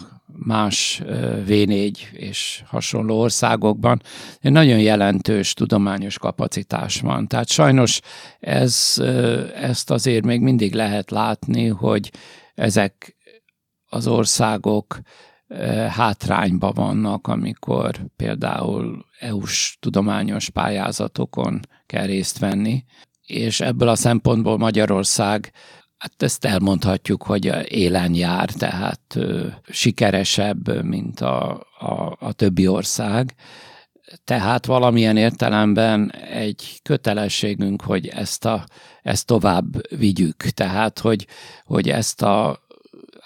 [0.46, 1.02] más
[1.48, 4.02] V4 és hasonló országokban
[4.42, 7.28] egy nagyon jelentős tudományos kapacitás van.
[7.28, 8.00] Tehát sajnos
[8.40, 8.94] ez,
[9.56, 12.12] ezt azért még mindig lehet látni, hogy
[12.56, 13.17] ezek
[13.90, 15.00] az országok
[15.90, 22.84] hátrányba vannak, amikor például EU-s tudományos pályázatokon kell részt venni,
[23.26, 25.52] és ebből a szempontból Magyarország
[25.98, 29.18] Hát ezt elmondhatjuk, hogy élen jár, tehát
[29.70, 33.36] sikeresebb, mint a, a, a többi ország.
[34.24, 38.66] Tehát valamilyen értelemben egy kötelességünk, hogy ezt, a,
[39.02, 40.36] ezt tovább vigyük.
[40.36, 41.28] Tehát, hogy,
[41.64, 42.66] hogy ezt a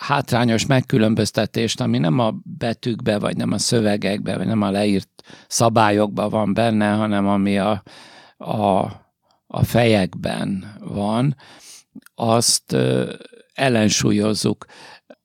[0.02, 5.10] hátrányos megkülönböztetést, ami nem a betűkbe, vagy nem a szövegekbe, vagy nem a leírt
[5.48, 7.84] szabályokban van benne, hanem ami a,
[8.38, 8.80] a,
[9.48, 11.36] a fejekben van,
[12.16, 12.76] azt
[13.54, 14.66] ellensúlyozzuk.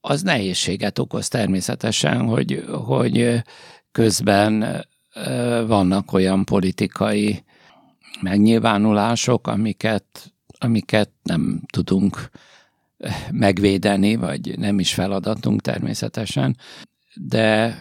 [0.01, 3.43] Az nehézséget okoz természetesen, hogy, hogy
[3.93, 4.85] közben
[5.67, 7.45] vannak olyan politikai
[8.21, 12.31] megnyilvánulások, amiket, amiket nem tudunk
[13.33, 16.57] megvédeni, vagy nem is feladatunk természetesen,
[17.15, 17.79] de,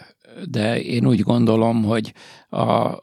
[0.48, 2.12] de én úgy gondolom, hogy
[2.48, 3.00] a,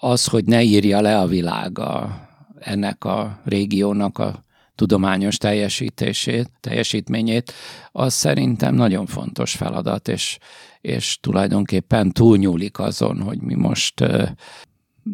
[0.00, 2.20] az, hogy ne írja le a világ a,
[2.58, 7.52] ennek a régiónak a tudományos teljesítését, teljesítményét,
[7.92, 10.38] az szerintem nagyon fontos feladat, és,
[10.80, 14.04] és tulajdonképpen túlnyúlik azon, hogy mi most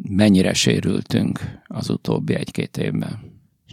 [0.09, 3.19] mennyire sérültünk az utóbbi egy-két évben.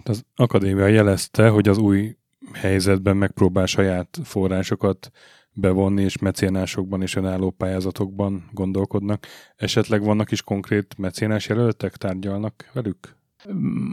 [0.04, 2.17] Az akadémia jelezte, hogy az új
[2.54, 5.12] helyzetben megpróbál saját forrásokat
[5.58, 9.28] bevonni, és mecénásokban és önálló pályázatokban gondolkodnak.
[9.56, 13.16] Esetleg vannak is konkrét mecénás jelöltek, tárgyalnak velük?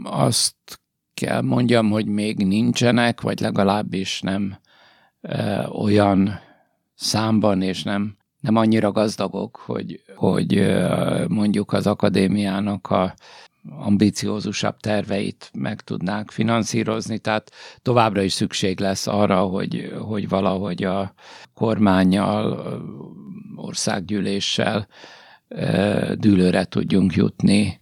[0.03, 0.55] Azt
[1.13, 4.57] kell mondjam, hogy még nincsenek, vagy legalábbis nem
[5.21, 6.39] e, olyan
[6.95, 13.13] számban, és nem, nem annyira gazdagok, hogy, hogy e, mondjuk az akadémiának a
[13.69, 17.51] ambiciózusabb terveit meg tudnák finanszírozni, tehát
[17.81, 21.13] továbbra is szükség lesz arra, hogy, hogy valahogy a
[21.53, 22.67] kormányjal,
[23.55, 24.87] országgyűléssel
[26.13, 27.79] dűlőre tudjunk jutni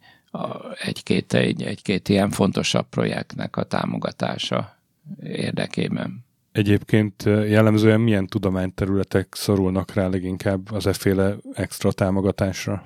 [0.82, 4.78] egy-két, egy, egy-két ilyen fontosabb projektnek a támogatása
[5.24, 6.26] érdekében.
[6.52, 12.86] Egyébként jellemzően milyen tudományterületek szorulnak rá leginkább az efféle extra támogatásra?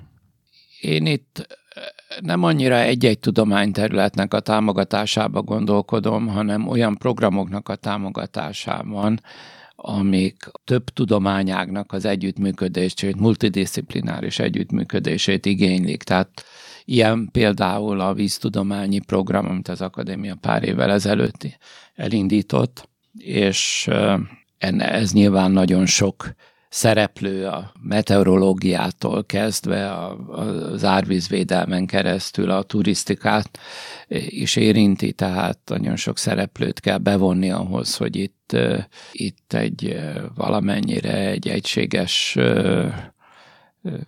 [0.81, 1.47] Én itt
[2.21, 9.21] nem annyira egy-egy tudományterületnek a támogatásába gondolkodom, hanem olyan programoknak a támogatásában,
[9.75, 16.03] amik több tudományágnak az együttműködését, multidisziplináris együttműködését igénylik.
[16.03, 16.43] Tehát
[16.85, 21.59] ilyen például a víztudományi program, amit az Akadémia pár évvel ezelőtt
[21.95, 23.89] elindított, és
[24.77, 26.33] ez nyilván nagyon sok
[26.77, 30.17] szereplő a meteorológiától kezdve a,
[30.73, 33.59] az árvízvédelmen keresztül a turisztikát
[34.27, 38.57] is érinti, tehát nagyon sok szereplőt kell bevonni ahhoz, hogy itt,
[39.11, 39.99] itt egy
[40.35, 42.37] valamennyire egy egységes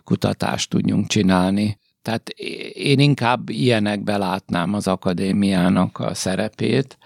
[0.04, 1.80] kutatást tudjunk csinálni.
[2.02, 2.30] Tehát
[2.74, 6.98] én inkább ilyenekbe látnám az akadémiának a szerepét.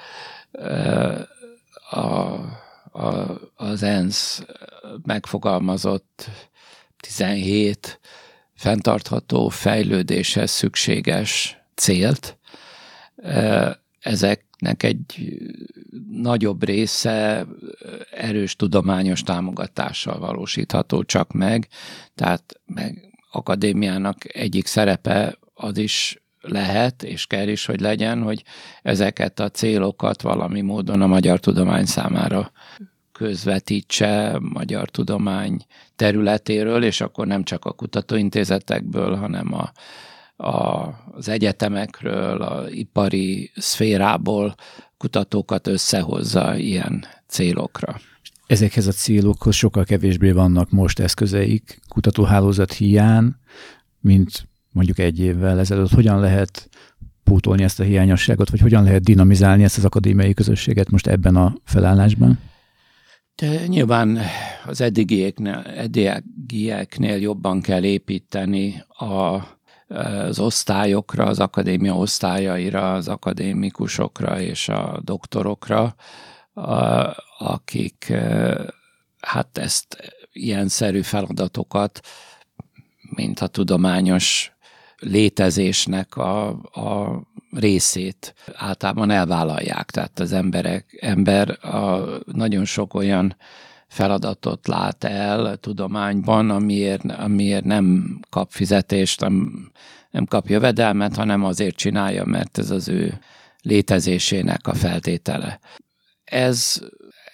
[1.89, 1.99] A,
[2.91, 4.43] a, az ENSZ
[5.03, 6.29] megfogalmazott
[6.97, 7.99] 17
[8.53, 12.37] fenntartható fejlődéshez szükséges célt.
[13.99, 15.37] Ezeknek egy
[16.09, 17.45] nagyobb része
[18.11, 21.67] erős tudományos támogatással valósítható csak meg,
[22.15, 28.43] tehát meg akadémiának egyik szerepe az is lehet, és kell is, hogy legyen, hogy
[28.81, 32.51] ezeket a célokat valami módon a magyar tudomány számára
[33.23, 39.71] közvetítse magyar tudomány területéről, és akkor nem csak a kutatóintézetekből, hanem a,
[40.47, 44.55] a, az egyetemekről, a ipari szférából
[44.97, 47.99] kutatókat összehozza ilyen célokra.
[48.47, 53.35] Ezekhez a célokhoz sokkal kevésbé vannak most eszközeik kutatóhálózat hiány,
[53.99, 55.91] mint mondjuk egy évvel ezelőtt.
[55.91, 56.69] Hogyan lehet
[57.23, 61.55] pótolni ezt a hiányosságot, vagy hogyan lehet dinamizálni ezt az akadémiai közösséget most ebben a
[61.63, 62.39] felállásban?
[63.35, 64.19] De nyilván
[64.65, 69.39] az eddigieknél, eddigieknél jobban kell építeni a,
[69.87, 75.95] az osztályokra, az akadémia osztályaira, az akadémikusokra és a doktorokra,
[76.53, 76.71] a,
[77.37, 78.13] akik
[79.19, 81.99] hát ezt ilyen szerű feladatokat,
[83.15, 84.51] mint a tudományos
[84.97, 87.21] létezésnek a, a
[87.55, 89.91] részét általában elvállalják.
[89.91, 93.35] Tehát az emberek, ember a, nagyon sok olyan
[93.87, 99.69] feladatot lát el tudományban, amiért, amiért nem kap fizetést, nem,
[100.11, 103.19] nem kap jövedelmet, hanem azért csinálja, mert ez az ő
[103.61, 105.59] létezésének a feltétele.
[106.23, 106.79] Ez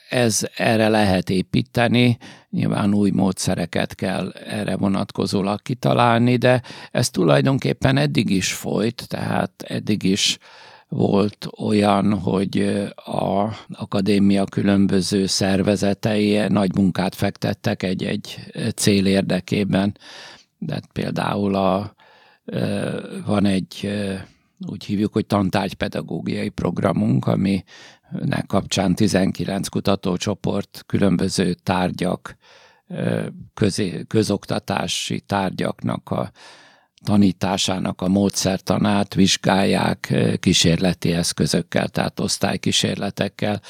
[0.09, 2.17] ez erre lehet építeni,
[2.49, 10.03] nyilván új módszereket kell erre vonatkozólag kitalálni, de ez tulajdonképpen eddig is folyt, tehát eddig
[10.03, 10.37] is
[10.87, 18.39] volt olyan, hogy a akadémia különböző szervezetei nagy munkát fektettek egy-egy
[18.75, 19.97] cél érdekében.
[20.57, 21.93] De például a,
[23.25, 23.89] van egy
[24.67, 27.63] úgy hívjuk, hogy tantárgypedagógiai programunk, ami
[28.11, 32.35] nek kapcsán 19 kutatócsoport különböző tárgyak,
[33.53, 36.31] közé, közoktatási tárgyaknak a
[37.03, 43.61] tanításának a módszertanát vizsgálják kísérleti eszközökkel, tehát osztálykísérletekkel.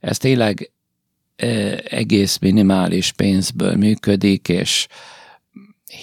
[0.00, 0.70] Ez tényleg
[1.88, 4.86] egész minimális pénzből működik, és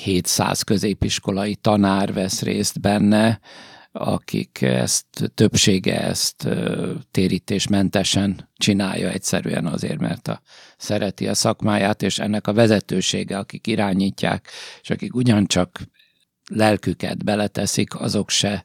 [0.03, 3.39] 700 középiskolai tanár vesz részt benne,
[3.95, 6.47] akik ezt, többsége ezt
[7.11, 10.41] térítésmentesen csinálja egyszerűen azért, mert a,
[10.77, 14.47] szereti a szakmáját, és ennek a vezetősége, akik irányítják,
[14.81, 15.79] és akik ugyancsak
[16.49, 18.63] lelküket beleteszik, azok se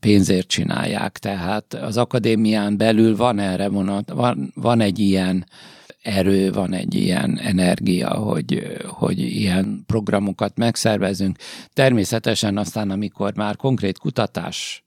[0.00, 1.18] pénzért csinálják.
[1.18, 5.46] Tehát az akadémián belül van erre vonat, van, van egy ilyen
[6.02, 11.38] erő, van egy ilyen energia, hogy, hogy ilyen programokat megszervezünk.
[11.72, 14.84] Természetesen aztán, amikor már konkrét kutatás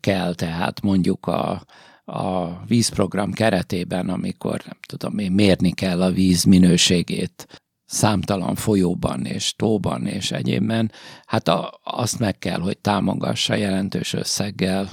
[0.00, 1.64] kell, tehát mondjuk a,
[2.04, 7.46] a vízprogram keretében, amikor nem tudom én, mérni kell a víz minőségét
[7.84, 10.92] számtalan folyóban és tóban és egyébben,
[11.26, 14.88] hát a, azt meg kell, hogy támogassa jelentős összeggel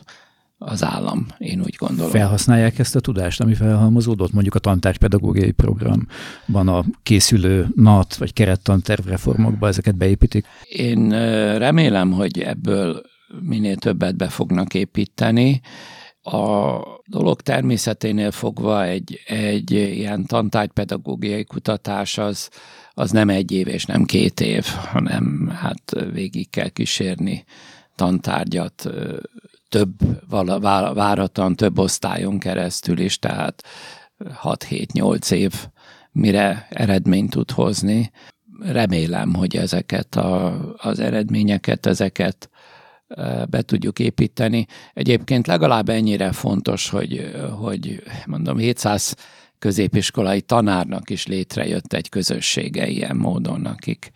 [0.62, 2.12] az állam, én úgy gondolom.
[2.12, 9.08] Felhasználják ezt a tudást, ami felhalmozódott mondjuk a tantárgypedagógiai programban a készülő NAT vagy kerettanterv
[9.08, 10.46] reformokba ezeket beépítik?
[10.64, 11.10] Én
[11.58, 13.02] remélem, hogy ebből
[13.42, 15.62] minél többet be fognak építeni.
[16.22, 22.50] A dolog természeténél fogva egy, egy ilyen tantárgypedagógiai kutatás az,
[22.94, 27.46] az nem egy év és nem két év, hanem hát végig kell kísérni
[27.96, 28.90] tantárgyat
[29.70, 29.92] több,
[30.94, 33.64] váratlan több osztályon keresztül is, tehát
[34.44, 35.54] 6-7-8 év,
[36.12, 38.12] mire eredményt tud hozni.
[38.60, 42.50] Remélem, hogy ezeket a, az eredményeket, ezeket
[43.50, 44.66] be tudjuk építeni.
[44.94, 49.16] Egyébként legalább ennyire fontos, hogy, hogy mondom, 700
[49.60, 54.12] középiskolai tanárnak is létrejött egy közössége ilyen módon, akik,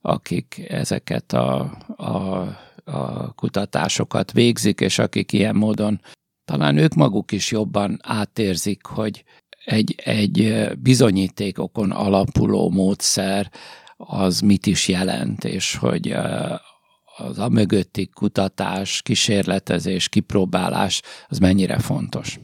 [0.00, 1.60] akik ezeket a,
[1.96, 2.46] a,
[2.92, 6.00] a kutatásokat végzik, és akik ilyen módon
[6.44, 9.24] talán ők maguk is jobban átérzik, hogy
[9.64, 13.50] egy, egy bizonyítékokon alapuló módszer
[13.96, 16.16] az mit is jelent, és hogy
[17.16, 22.38] az a mögötti kutatás, kísérletezés, kipróbálás, az mennyire fontos.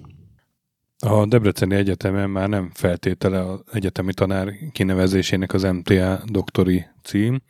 [0.99, 7.41] A Debreceni Egyetemen már nem feltétele az egyetemi tanár kinevezésének az MTA doktori cím.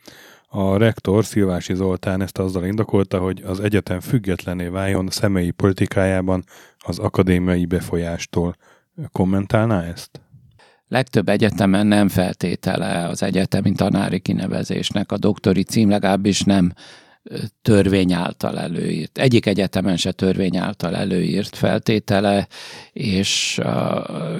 [0.57, 6.43] A rektor Szilvási Zoltán ezt azzal indokolta, hogy az egyetem függetlené váljon személyi politikájában
[6.77, 8.55] az akadémiai befolyástól.
[9.11, 10.19] Kommentálná ezt?
[10.87, 16.73] legtöbb egyetemen nem feltétele az egyetemi tanári kinevezésnek a doktori cím, legalábbis nem
[17.61, 19.17] törvény által előírt.
[19.17, 22.47] Egyik egyetemen se törvény által előírt feltétele,
[22.93, 23.61] és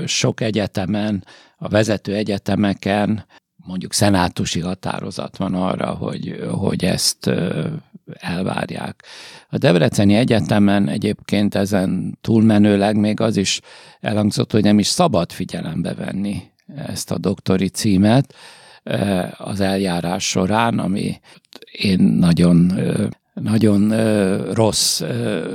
[0.05, 1.23] sok egyetemen,
[1.57, 3.25] a vezető egyetemeken
[3.65, 7.31] mondjuk szenátusi határozat van arra, hogy, hogy ezt
[8.13, 9.03] elvárják.
[9.49, 13.61] A Debreceni Egyetemen egyébként ezen túlmenőleg még az is
[13.99, 16.41] elhangzott, hogy nem is szabad figyelembe venni
[16.75, 18.33] ezt a doktori címet,
[19.37, 21.19] az eljárás során, ami
[21.71, 22.79] én nagyon
[23.41, 23.89] nagyon
[24.53, 25.01] rossz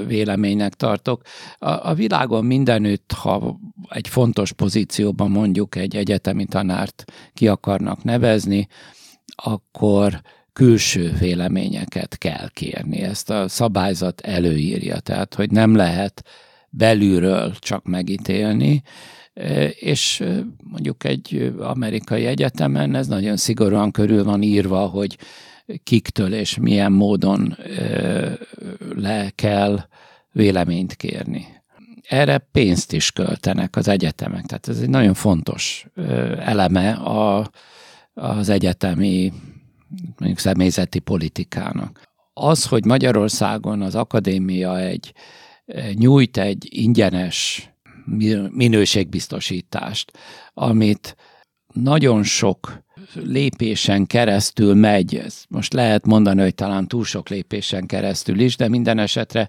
[0.07, 1.23] véleménynek tartok.
[1.59, 7.05] A, a világon mindenütt, ha egy fontos pozícióban mondjuk egy egyetemi tanárt
[7.35, 8.67] ki akarnak nevezni,
[9.35, 10.21] akkor
[10.53, 13.01] külső véleményeket kell kérni.
[13.01, 16.25] Ezt a szabályzat előírja, tehát hogy nem lehet
[16.71, 18.83] belülről csak megítélni,
[19.71, 20.25] és
[20.59, 25.17] mondjuk egy amerikai egyetemen ez nagyon szigorúan körül van írva, hogy
[25.83, 27.57] kiktől és milyen módon
[28.97, 29.81] le kell
[30.33, 31.47] véleményt kérni.
[32.09, 35.87] Erre pénzt is költenek az egyetemek, tehát ez egy nagyon fontos
[36.39, 37.51] eleme a,
[38.15, 39.33] az egyetemi
[40.19, 42.09] mondjuk személyzeti politikának.
[42.33, 45.13] Az, hogy Magyarországon az akadémia egy
[45.95, 47.71] nyújt egy ingyenes
[48.51, 50.19] minőségbiztosítást,
[50.55, 51.17] amit
[51.73, 52.83] nagyon sok
[53.15, 58.69] lépésen keresztül megy, ez most lehet mondani, hogy talán túl sok lépésen keresztül is, de
[58.69, 59.49] minden esetre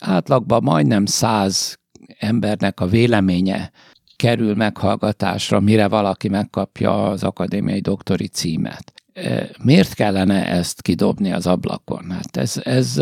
[0.00, 1.78] átlagban majdnem száz
[2.18, 3.70] embernek a véleménye
[4.16, 8.92] kerül meghallgatásra, mire valaki megkapja az akadémiai doktori címet.
[9.12, 12.10] E, miért kellene ezt kidobni az ablakon?
[12.10, 13.00] Hát ez, ez,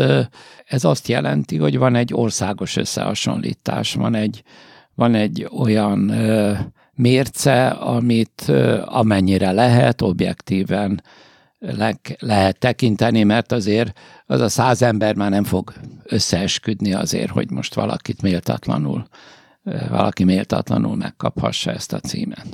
[0.65, 4.43] ez azt jelenti, hogy van egy országos összehasonlítás, van egy,
[4.95, 6.11] van egy olyan
[6.95, 8.51] mérce, amit
[8.85, 11.03] amennyire lehet, objektíven
[11.59, 15.73] le, lehet tekinteni, mert azért az a száz ember már nem fog
[16.03, 19.07] összeesküdni azért, hogy most valakit méltatlanul,
[19.89, 22.47] valaki méltatlanul megkaphassa ezt a címet.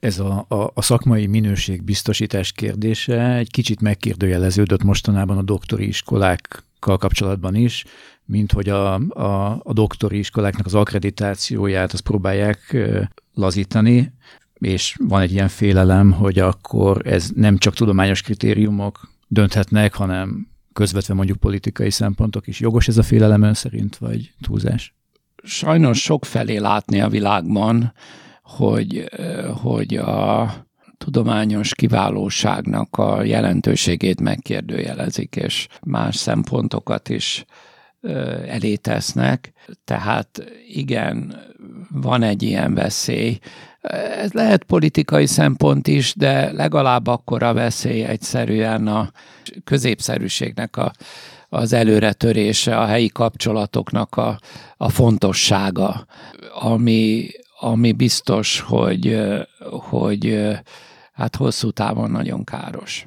[0.00, 6.96] Ez a, a, a szakmai minőség biztosítás kérdése egy kicsit megkérdőjeleződött mostanában a doktori iskolákkal
[6.98, 7.84] kapcsolatban is,
[8.26, 12.76] mint hogy a, a, a doktori iskoláknak az akkreditációját azt próbálják
[13.34, 14.12] lazítani,
[14.58, 21.14] és van egy ilyen félelem, hogy akkor ez nem csak tudományos kritériumok dönthetnek, hanem közvetve
[21.14, 22.60] mondjuk politikai szempontok is.
[22.60, 24.94] Jogos ez a félelem ön szerint, vagy túlzás?
[25.42, 27.92] Sajnos sok felé látni a világban,
[28.42, 29.10] hogy,
[29.62, 30.52] hogy a
[30.98, 37.44] tudományos kiválóságnak a jelentőségét megkérdőjelezik, és más szempontokat is
[38.46, 39.52] elé tesznek.
[39.84, 41.44] Tehát igen,
[41.90, 43.38] van egy ilyen veszély.
[44.20, 49.10] Ez lehet politikai szempont is, de legalább akkor a veszély egyszerűen a
[49.64, 50.92] középszerűségnek a,
[51.48, 54.40] az előretörése, a helyi kapcsolatoknak a,
[54.76, 56.06] a fontossága,
[56.60, 57.28] ami,
[57.60, 59.20] ami biztos, hogy,
[59.70, 60.48] hogy
[61.12, 63.06] hát hosszú távon nagyon káros.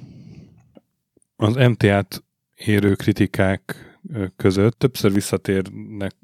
[1.35, 2.23] Az MTA-t
[2.55, 3.88] érő kritikák
[4.35, 6.15] között többször visszatérnek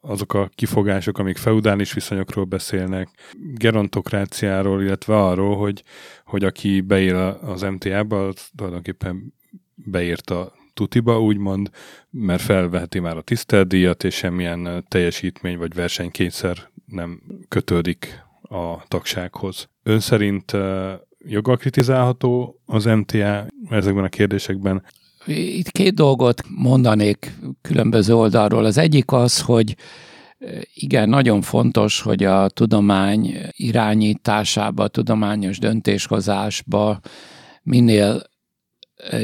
[0.00, 3.08] azok a kifogások, amik feudális viszonyokról beszélnek,
[3.54, 5.82] gerontokráciáról, illetve arról, hogy,
[6.24, 9.34] hogy aki beír az MTA-ba, az tulajdonképpen
[9.74, 11.70] beírta tutiba, úgymond,
[12.10, 19.68] mert felveheti már a tiszteldíjat, és semmilyen teljesítmény vagy versenykényszer nem kötődik a tagsághoz.
[19.82, 20.52] Ön szerint
[21.18, 24.84] joggal kritizálható az MTA ezekben a kérdésekben?
[25.26, 28.64] Itt két dolgot mondanék különböző oldalról.
[28.64, 29.76] Az egyik az, hogy
[30.74, 37.00] igen, nagyon fontos, hogy a tudomány irányításába, a tudományos döntéshozásba
[37.62, 38.22] minél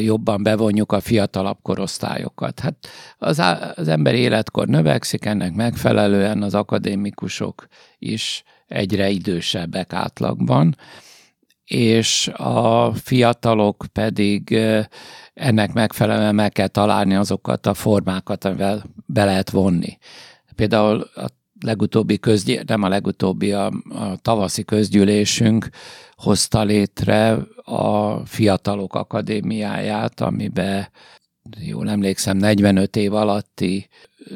[0.01, 2.61] jobban bevonjuk a fiatalabb korosztályokat.
[2.61, 2.89] Hát
[3.19, 3.43] az,
[3.75, 7.67] az ember életkor növekszik, ennek megfelelően az akadémikusok
[7.99, 10.77] is egyre idősebbek átlagban,
[11.65, 14.59] és a fiatalok pedig
[15.35, 19.99] ennek megfelelően meg kell találni azokat a formákat, amivel be lehet vonni.
[20.55, 21.27] Például a
[21.61, 25.69] legutóbbi közgy, nem a legutóbbi, a, a tavaszi közgyűlésünk
[26.15, 30.89] hozta létre a Fiatalok Akadémiáját, amiben
[31.59, 33.89] jól emlékszem, 45 év alatti,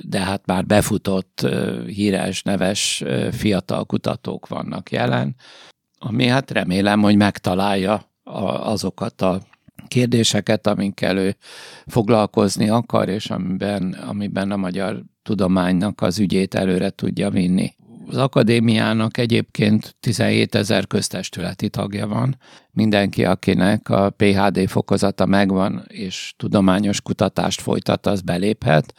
[0.03, 1.47] de hát már befutott
[1.87, 5.37] híres, neves fiatal kutatók vannak jelen,
[5.99, 8.11] ami hát remélem, hogy megtalálja
[8.63, 9.43] azokat a
[9.89, 11.37] kérdéseket, amikkel ő
[11.87, 17.75] foglalkozni akar, és amiben, amiben a magyar tudománynak az ügyét előre tudja vinni.
[18.09, 22.39] Az akadémiának egyébként 17 ezer köztestületi tagja van.
[22.71, 28.95] Mindenki, akinek a PHD fokozata megvan, és tudományos kutatást folytat, az beléphet.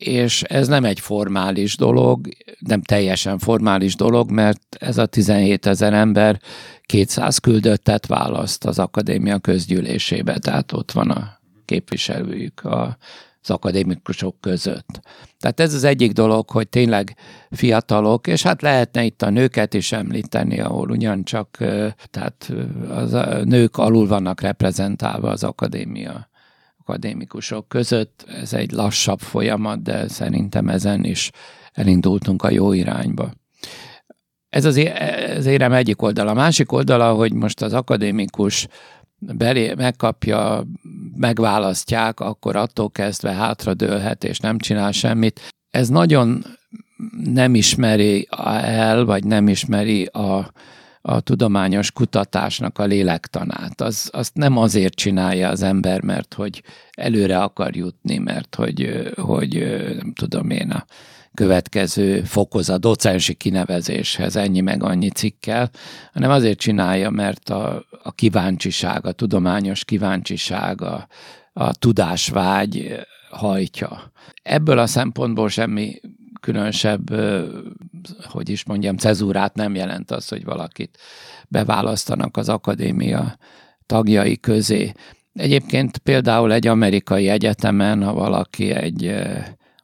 [0.00, 2.28] És ez nem egy formális dolog,
[2.58, 6.40] nem teljesen formális dolog, mert ez a 17 ezer ember
[6.82, 12.96] 200 küldöttet választ az akadémia közgyűlésébe, tehát ott van a képviselőjük a
[13.42, 15.00] az akadémikusok között.
[15.38, 17.16] Tehát ez az egyik dolog, hogy tényleg
[17.50, 21.56] fiatalok, és hát lehetne itt a nőket is említeni, ahol ugyancsak
[22.10, 22.52] tehát
[22.88, 26.29] az a nők alul vannak reprezentálva az akadémia
[26.90, 28.24] akadémikusok között.
[28.42, 31.30] Ez egy lassabb folyamat, de szerintem ezen is
[31.72, 33.32] elindultunk a jó irányba.
[34.48, 34.80] Ez az,
[35.36, 36.30] az érem egyik oldala.
[36.30, 38.66] A másik oldala, hogy most az akadémikus
[39.18, 40.64] belé, megkapja,
[41.16, 45.40] megválasztják, akkor attól kezdve hátradőlhet és nem csinál semmit.
[45.70, 46.44] Ez nagyon
[47.24, 48.28] nem ismeri
[48.62, 50.52] el, vagy nem ismeri a,
[51.02, 53.80] a tudományos kutatásnak a lélektanát.
[53.80, 59.52] Az, azt nem azért csinálja az ember, mert hogy előre akar jutni, mert hogy, hogy
[59.96, 60.84] nem tudom én, a
[61.34, 65.70] következő fokozat, docensi kinevezéshez ennyi meg annyi cikkel,
[66.12, 71.06] hanem azért csinálja, mert a, a kíváncsiság, a tudományos kíváncsiság, a,
[71.52, 74.12] a tudásvágy hajtja.
[74.42, 76.00] Ebből a szempontból semmi
[76.40, 77.14] különösebb,
[78.22, 80.98] hogy is mondjam, cezúrát nem jelent az, hogy valakit
[81.48, 83.36] beválasztanak az akadémia
[83.86, 84.92] tagjai közé.
[85.34, 89.14] Egyébként például egy amerikai egyetemen, ha valaki egy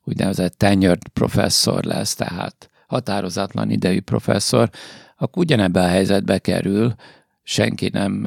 [0.04, 4.70] úgynevezett tenured professzor lesz, tehát határozatlan idejű professzor,
[5.16, 6.94] akkor ugyanebben a helyzetbe kerül,
[7.48, 8.22] senki nem,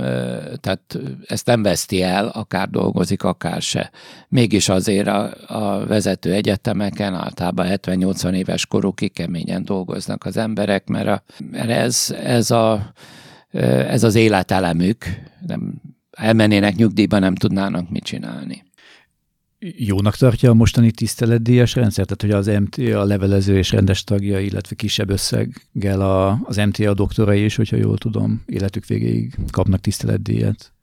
[0.59, 3.91] tehát ezt nem veszti el, akár dolgozik, akár se.
[4.27, 11.07] Mégis azért a, a vezető egyetemeken általában 70-80 éves korukig keményen dolgoznak az emberek, mert,
[11.07, 12.93] a, mert ez, ez, a,
[13.51, 15.05] ez az életelemük,
[15.47, 15.73] nem,
[16.11, 18.67] elmennének nyugdíjba, nem tudnának mit csinálni
[19.59, 22.05] jónak tartja a mostani tiszteletdíjas rendszer?
[22.05, 26.93] Tehát, hogy az MTA a levelező és rendes tagja, illetve kisebb összeggel a, az MTA
[26.93, 30.73] doktorai is, hogyha jól tudom, életük végéig kapnak tiszteletdíjat?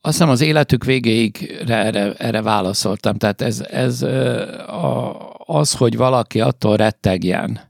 [0.00, 3.16] Azt hiszem az életük végéig erre, erre válaszoltam.
[3.16, 7.60] Tehát ez, ez a, az, hogy valaki attól rettegjen,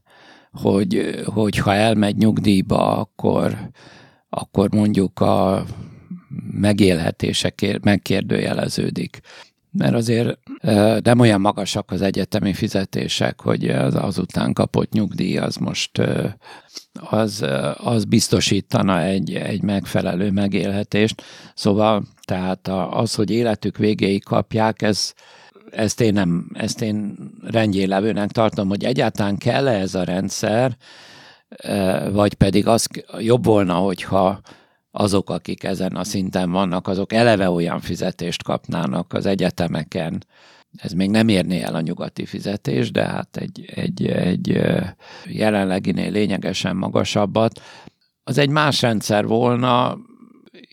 [0.51, 3.69] hogy, hogy ha elmegy nyugdíjba, akkor,
[4.29, 5.65] akkor mondjuk a
[6.51, 9.21] megélhetése megkérdőjeleződik
[9.71, 10.39] mert azért
[11.03, 16.01] nem olyan magasak az egyetemi fizetések, hogy az azután kapott nyugdíj az most
[17.09, 17.45] az,
[17.77, 21.23] az biztosítana egy, egy megfelelő megélhetést.
[21.55, 25.13] Szóval tehát az, hogy életük végéig kapják, ez,
[25.71, 30.77] ezt én nem, ezt én rendjélevőnek tartom, hogy egyáltalán kell -e ez a rendszer,
[32.11, 32.87] vagy pedig az
[33.19, 34.41] jobb volna, hogyha
[34.99, 40.25] azok, akik ezen a szinten vannak, azok eleve olyan fizetést kapnának az egyetemeken.
[40.77, 44.61] Ez még nem érné el a nyugati fizetés, de hát egy, egy, egy
[45.25, 47.61] jelenleginél lényegesen magasabbat.
[48.23, 49.97] Az egy más rendszer volna,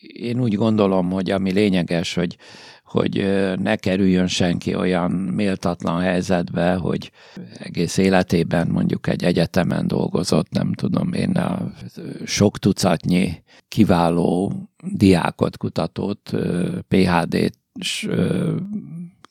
[0.01, 2.37] én úgy gondolom, hogy ami lényeges, hogy,
[2.95, 3.27] hogy
[3.59, 7.11] ne kerüljön senki olyan méltatlan helyzetbe, hogy
[7.59, 11.73] egész életében mondjuk egy egyetemen dolgozott, nem tudom én, a
[12.25, 14.53] sok tucatnyi kiváló
[14.93, 16.31] diákot, kutatót,
[16.89, 17.59] PHD-t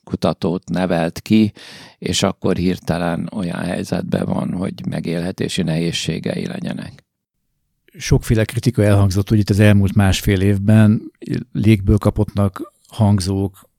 [0.04, 1.52] kutatót nevelt ki,
[1.98, 7.04] és akkor hirtelen olyan helyzetben van, hogy megélhetési nehézségei legyenek.
[7.98, 11.02] Sokféle kritika elhangzott, hogy itt az elmúlt másfél évben
[11.52, 13.72] légből kapottnak hangzók,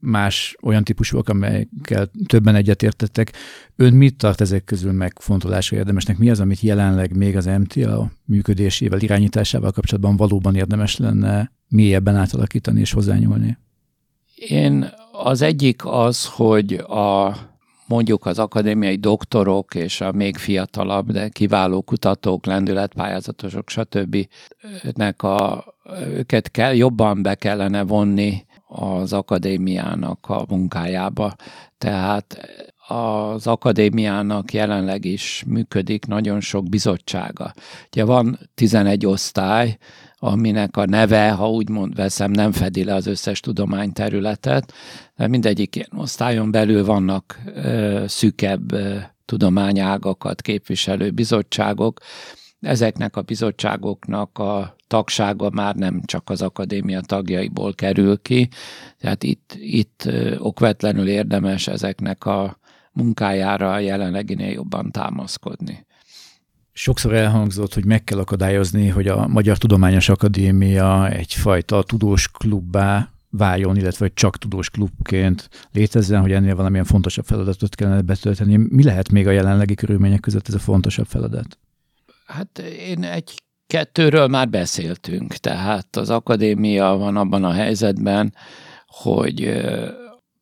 [0.00, 3.32] más olyan típusúak, amelyekkel többen egyetértettek.
[3.76, 6.18] Ön mit tart ezek közül megfontolásra érdemesnek?
[6.18, 12.80] Mi az, amit jelenleg még az MTA működésével, irányításával kapcsolatban valóban érdemes lenne mélyebben átalakítani
[12.80, 13.58] és hozzányúlni?
[14.34, 17.36] Én az egyik az, hogy a
[17.86, 24.26] mondjuk az akadémiai doktorok és a még fiatalabb, de kiváló kutatók, lendületpályázatosok, stb.
[24.92, 25.64] Nek a,
[26.14, 28.44] őket kell, jobban be kellene vonni
[28.74, 31.34] az akadémiának a munkájába.
[31.78, 32.48] Tehát
[32.88, 37.52] az akadémiának jelenleg is működik nagyon sok bizottsága.
[37.86, 39.76] Ugye van 11 osztály,
[40.16, 44.72] aminek a neve, ha úgy mond veszem, nem fedi le az összes tudományterületet,
[45.16, 52.00] de mindegyik ilyen osztályon belül vannak ö, szűkebb ö, tudományágakat képviselő bizottságok.
[52.62, 58.48] Ezeknek a bizottságoknak a tagsága már nem csak az akadémia tagjaiból kerül ki,
[58.98, 60.08] tehát itt, itt
[60.38, 62.58] okvetlenül érdemes ezeknek a
[62.92, 65.86] munkájára jelenleginél jobban támaszkodni.
[66.72, 73.76] Sokszor elhangzott, hogy meg kell akadályozni, hogy a Magyar Tudományos Akadémia egyfajta tudós klubbá váljon,
[73.76, 78.56] illetve hogy csak tudós klubként létezzen, hogy ennél valamilyen fontosabb feladatot kellene betölteni.
[78.56, 81.58] Mi lehet még a jelenlegi körülmények között ez a fontosabb feladat?
[82.26, 88.34] Hát én egy kettőről már beszéltünk, tehát az akadémia van abban a helyzetben,
[88.86, 89.62] hogy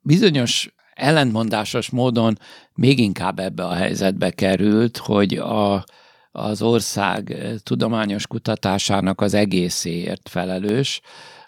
[0.00, 2.38] bizonyos ellentmondásos módon
[2.74, 5.84] még inkább ebbe a helyzetbe került, hogy a
[6.32, 11.00] az ország tudományos kutatásának az egészéért felelős,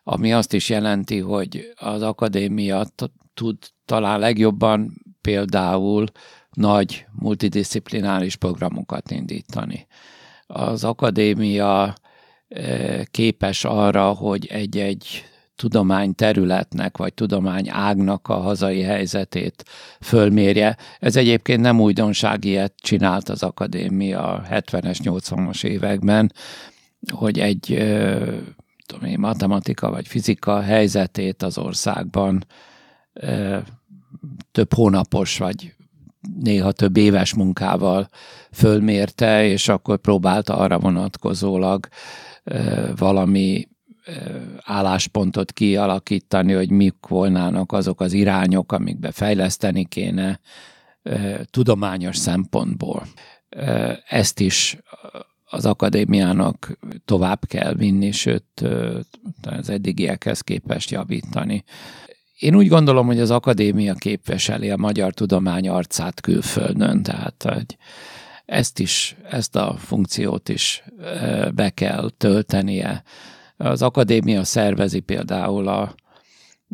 [0.03, 2.87] ami azt is jelenti, hogy az akadémia
[3.35, 6.07] tud talán legjobban például
[6.51, 9.87] nagy multidisziplináris programokat indítani.
[10.53, 11.94] Az akadémia
[12.48, 15.24] eh, képes arra, hogy egy-egy
[15.57, 19.64] tudományterületnek vagy tudományágnak a hazai helyzetét
[20.00, 20.76] fölmérje.
[20.98, 26.32] Ez egyébként nem újdonság, ilyet csinált az akadémia a 70-es, 80-as években,
[27.11, 27.66] hogy egy
[28.86, 32.46] tudom én, matematika vagy fizika helyzetét az országban
[34.53, 35.74] több hónapos vagy
[36.41, 38.09] néha több éves munkával
[38.53, 41.89] fölmérte, és akkor próbálta arra vonatkozólag
[42.97, 43.68] valami
[44.62, 50.41] álláspontot kialakítani, hogy mik volnának azok az irányok, amikbe fejleszteni kéne
[51.51, 53.07] tudományos szempontból.
[54.09, 54.79] Ezt is
[55.45, 58.64] az akadémiának tovább kell vinni, sőt
[59.43, 61.64] az eddigiekhez képest javítani.
[62.43, 67.76] Én úgy gondolom, hogy az akadémia képviseli a magyar tudomány arcát külföldön, tehát hogy
[68.45, 70.84] ezt is, ezt a funkciót is
[71.55, 73.03] be kell töltenie.
[73.57, 75.95] Az akadémia szervezi például a,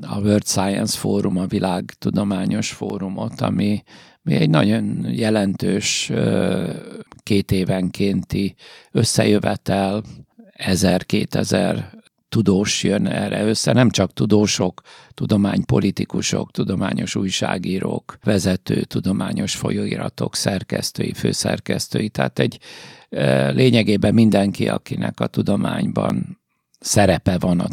[0.00, 3.82] a World Science Forum, a világtudományos fórumot, ami,
[4.24, 6.12] ami egy nagyon jelentős
[7.22, 8.54] két évenkénti
[8.92, 10.02] összejövetel,
[10.52, 11.97] ezer-kétezer
[12.28, 14.80] tudós jön erre össze, nem csak tudósok,
[15.14, 22.58] tudománypolitikusok, tudományos újságírók, vezető tudományos folyóiratok, szerkesztői, főszerkesztői, tehát egy
[23.54, 26.40] lényegében mindenki, akinek a tudományban
[26.80, 27.68] szerepe van a,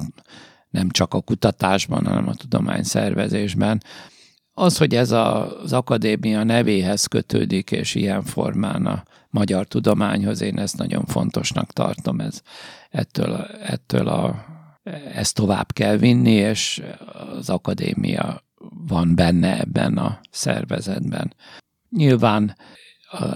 [0.70, 3.84] nem csak a kutatásban, hanem a tudományszervezésben.
[4.54, 10.60] Az, hogy ez a, az akadémia nevéhez kötődik, és ilyen formán a magyar tudományhoz, én
[10.60, 12.42] ezt nagyon fontosnak tartom, ez,
[12.96, 14.46] ettől, ettől a,
[15.14, 16.84] ezt tovább kell vinni, és
[17.38, 18.44] az akadémia
[18.88, 21.34] van benne ebben a szervezetben.
[21.90, 22.56] Nyilván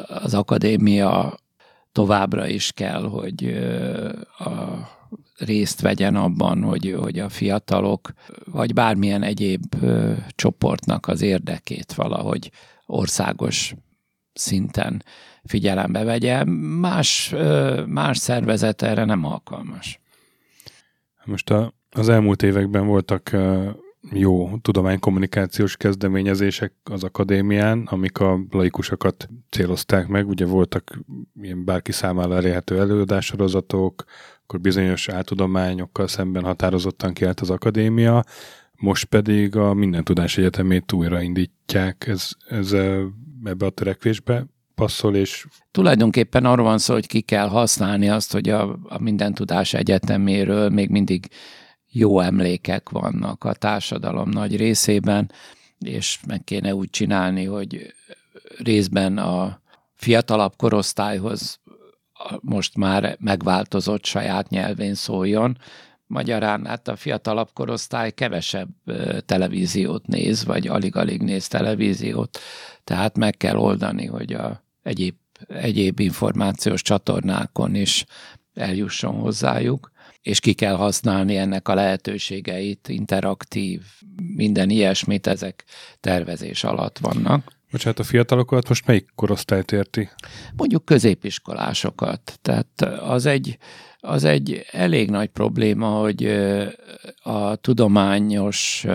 [0.07, 1.37] az akadémia
[1.91, 3.43] továbbra is kell, hogy
[4.37, 4.87] a
[5.37, 9.75] részt vegyen abban, hogy, hogy a fiatalok, vagy bármilyen egyéb
[10.35, 12.51] csoportnak az érdekét valahogy
[12.85, 13.75] országos
[14.33, 15.03] szinten
[15.49, 16.43] figyelembe vegye.
[16.79, 17.35] Más,
[17.85, 19.99] más szervezet erre nem alkalmas.
[21.25, 23.35] Most a, az elmúlt években voltak
[24.11, 30.27] jó tudománykommunikációs kezdeményezések az akadémián, amik a laikusokat célozták meg.
[30.27, 30.99] Ugye voltak
[31.41, 34.03] ilyen bárki számára elérhető előadássorozatok,
[34.43, 38.23] akkor bizonyos áltudományokkal szemben határozottan kiállt az akadémia,
[38.75, 42.07] most pedig a Minden Tudás Egyetemét újraindítják.
[42.07, 42.71] Ez, ez
[43.43, 44.45] ebbe a törekvésbe
[44.79, 45.47] passzol, és...
[45.71, 50.69] Tulajdonképpen arról van szó, hogy ki kell használni azt, hogy a, a Minden Tudás Egyeteméről
[50.69, 51.27] még mindig
[51.91, 55.31] jó emlékek vannak a társadalom nagy részében,
[55.79, 57.93] és meg kéne úgy csinálni, hogy
[58.57, 59.61] részben a
[59.93, 61.59] fiatalabb korosztályhoz
[62.39, 65.57] most már megváltozott saját nyelvén szóljon.
[66.07, 68.69] Magyarán hát a fiatalabb korosztály kevesebb
[69.25, 72.39] televíziót néz, vagy alig-alig néz televíziót,
[72.83, 75.15] tehát meg kell oldani, hogy a egyéb,
[75.47, 78.05] egyéb információs csatornákon is
[78.53, 83.81] eljusson hozzájuk és ki kell használni ennek a lehetőségeit, interaktív,
[84.35, 85.63] minden ilyesmit, ezek
[85.99, 87.57] tervezés alatt vannak.
[87.71, 90.09] Bocsánat, a fiatalokat most melyik korosztályt érti?
[90.55, 92.39] Mondjuk középiskolásokat.
[92.41, 93.57] Tehát az egy,
[93.99, 96.25] az egy elég nagy probléma, hogy
[97.21, 98.85] a tudományos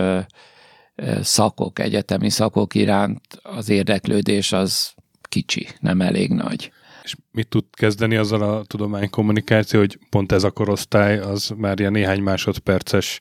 [1.21, 4.93] szakok, egyetemi szakok iránt az érdeklődés az
[5.35, 6.71] kicsi, nem elég nagy.
[7.03, 11.91] És mit tud kezdeni azzal a tudománykommunikáció, hogy pont ez a korosztály az már ilyen
[11.91, 13.19] néhány másodperces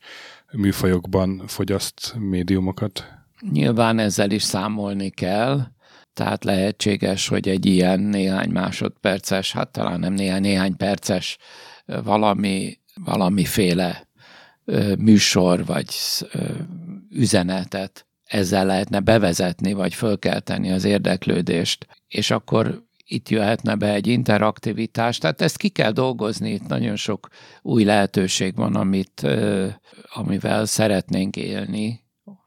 [0.52, 3.04] műfajokban fogyaszt médiumokat?
[3.50, 5.60] Nyilván ezzel is számolni kell,
[6.12, 11.38] tehát lehetséges, hogy egy ilyen néhány másodperces, hát talán nem néhány, néhány perces
[11.86, 14.08] valami, valamiféle
[14.98, 15.88] műsor vagy
[17.10, 25.18] üzenetet ezzel lehetne bevezetni, vagy fölkelteni az érdeklődést, és akkor itt jöhetne be egy interaktivitás,
[25.18, 27.28] tehát ezt ki kell dolgozni, itt nagyon sok
[27.62, 29.26] új lehetőség van, amit,
[30.14, 32.02] amivel szeretnénk élni,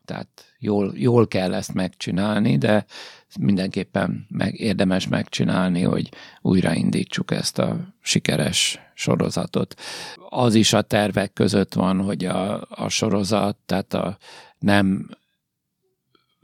[0.05, 0.27] tehát
[0.59, 2.85] jól, jól kell ezt megcsinálni, de
[3.39, 6.09] mindenképpen meg, érdemes megcsinálni, hogy
[6.41, 9.75] újraindítsuk ezt a sikeres sorozatot.
[10.29, 14.17] Az is a tervek között van, hogy a, a sorozat, tehát a
[14.59, 15.09] nem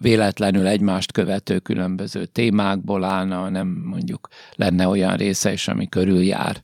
[0.03, 6.61] véletlenül egymást követő különböző témákból állna, hanem mondjuk lenne olyan része is, ami körüljár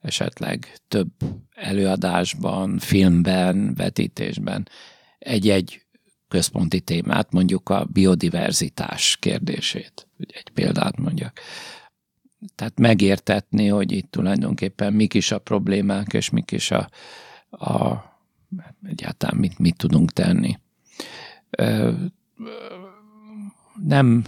[0.00, 1.10] esetleg több
[1.54, 4.68] előadásban, filmben, vetítésben
[5.18, 5.82] egy-egy
[6.28, 11.40] központi témát, mondjuk a biodiverzitás kérdését, hogy egy példát mondjak.
[12.54, 16.88] Tehát megértetni, hogy itt tulajdonképpen mik is a problémák, és mik is a,
[17.50, 18.04] a
[18.82, 20.58] egyáltalán mit, mit tudunk tenni
[23.86, 24.24] nem,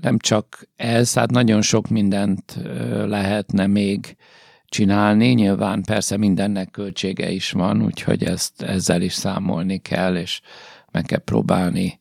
[0.00, 2.58] nem csak ez, hát nagyon sok mindent
[3.06, 4.16] lehetne még
[4.64, 5.28] csinálni.
[5.28, 10.40] Nyilván persze mindennek költsége is van, úgyhogy ezt, ezzel is számolni kell, és
[10.90, 11.98] meg kell próbálni.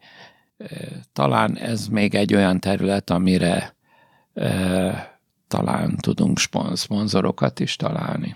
[1.14, 3.76] Talán ez még egy olyan terület, amire
[5.47, 6.39] talán tudunk
[6.74, 8.36] szponzorokat is találni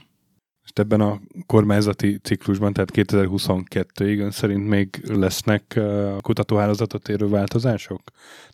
[0.79, 5.79] ebben a kormányzati ciklusban, tehát 2022-ig ön szerint még lesznek
[6.21, 8.01] kutatóhálózatot érő változások?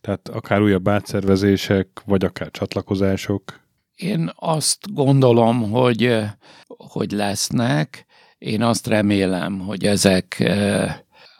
[0.00, 3.60] Tehát akár újabb átszervezések, vagy akár csatlakozások?
[3.94, 6.18] Én azt gondolom, hogy,
[6.66, 8.06] hogy lesznek.
[8.38, 10.50] Én azt remélem, hogy ezek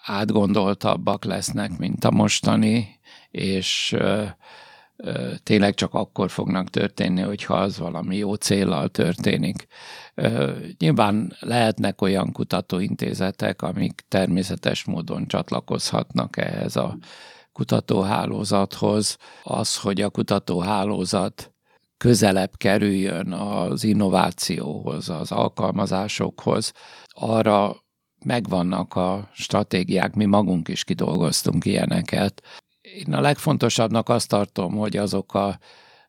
[0.02, 2.98] átgondoltabbak lesznek, mint a mostani,
[3.30, 3.96] és
[5.42, 9.66] tényleg csak akkor fognak történni, hogyha az valami jó célral történik.
[10.78, 16.96] Nyilván lehetnek olyan kutatóintézetek, amik természetes módon csatlakozhatnak ehhez a
[17.52, 19.16] kutatóhálózathoz.
[19.42, 21.52] Az, hogy a kutatóhálózat
[21.96, 26.72] közelebb kerüljön az innovációhoz, az alkalmazásokhoz,
[27.06, 27.76] arra
[28.24, 32.42] megvannak a stratégiák, mi magunk is kidolgoztunk ilyeneket.
[32.96, 35.58] Én a legfontosabbnak azt tartom, hogy azok a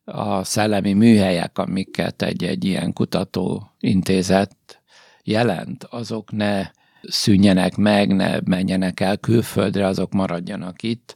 [0.06, 4.82] a szellemi műhelyek, amiket egy-egy ilyen kutatóintézet
[5.24, 6.72] jelent, azok ne
[7.02, 11.16] szűnjenek meg, ne menjenek el külföldre, azok maradjanak itt.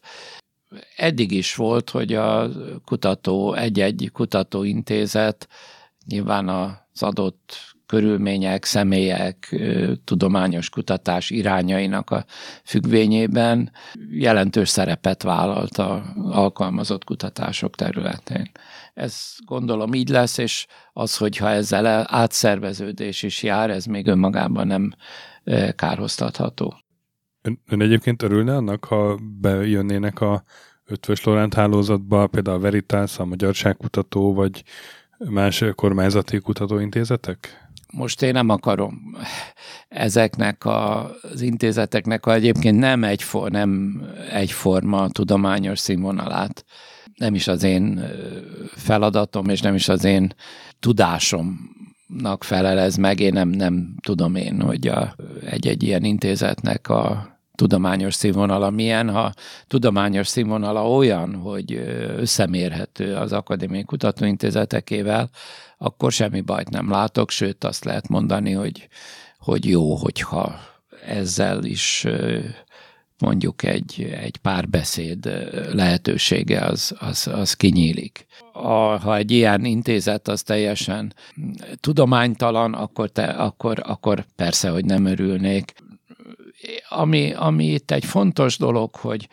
[0.96, 2.50] Eddig is volt, hogy a
[2.86, 5.48] kutató, egy-egy kutatóintézet
[6.06, 9.56] nyilván az adott körülmények, személyek,
[10.04, 12.26] tudományos kutatás irányainak a
[12.64, 13.72] függvényében
[14.10, 18.52] jelentős szerepet vállalt a alkalmazott kutatások területén.
[18.94, 24.94] Ez gondolom így lesz, és az, hogyha ezzel átszerveződés is jár, ez még önmagában nem
[25.76, 26.80] kárhoztatható.
[27.42, 30.44] Ön, ön egyébként örülne annak, ha bejönnének a
[30.86, 34.64] ötvös Lorent hálózatba, például a Veritas, a Magyarságkutató, vagy
[35.18, 37.65] más kormányzati kutatóintézetek?
[37.94, 39.18] Most én nem akarom
[39.88, 46.66] ezeknek az intézeteknek, ha egyébként nem, egyfor, nem egyforma a tudományos színvonalát,
[47.16, 48.02] nem is az én
[48.76, 50.34] feladatom, és nem is az én
[50.80, 55.16] tudásomnak felelez meg, én nem, nem tudom én, hogy a,
[55.46, 59.34] egy-egy ilyen intézetnek a tudományos színvonala milyen, ha
[59.68, 61.74] tudományos színvonala olyan, hogy
[62.18, 65.30] összemérhető az akadémiai kutatóintézetekével,
[65.78, 68.88] akkor semmi bajt nem látok, sőt azt lehet mondani, hogy,
[69.38, 70.60] hogy jó, hogyha
[71.06, 72.08] ezzel is
[73.18, 75.26] mondjuk egy, egy párbeszéd
[75.74, 78.26] lehetősége az, az, az kinyílik.
[78.54, 81.14] A, ha egy ilyen intézet az teljesen
[81.80, 85.74] tudománytalan, akkor, te, akkor, akkor persze, hogy nem örülnék.
[86.90, 89.28] Ami, ami itt egy fontos dolog, hogy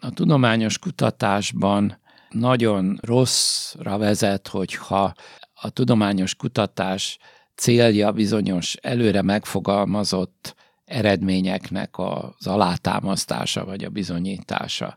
[0.00, 5.14] a tudományos kutatásban nagyon rosszra vezet, hogyha
[5.62, 7.18] a tudományos kutatás
[7.54, 10.54] célja bizonyos előre megfogalmazott
[10.84, 14.96] eredményeknek az alátámasztása vagy a bizonyítása.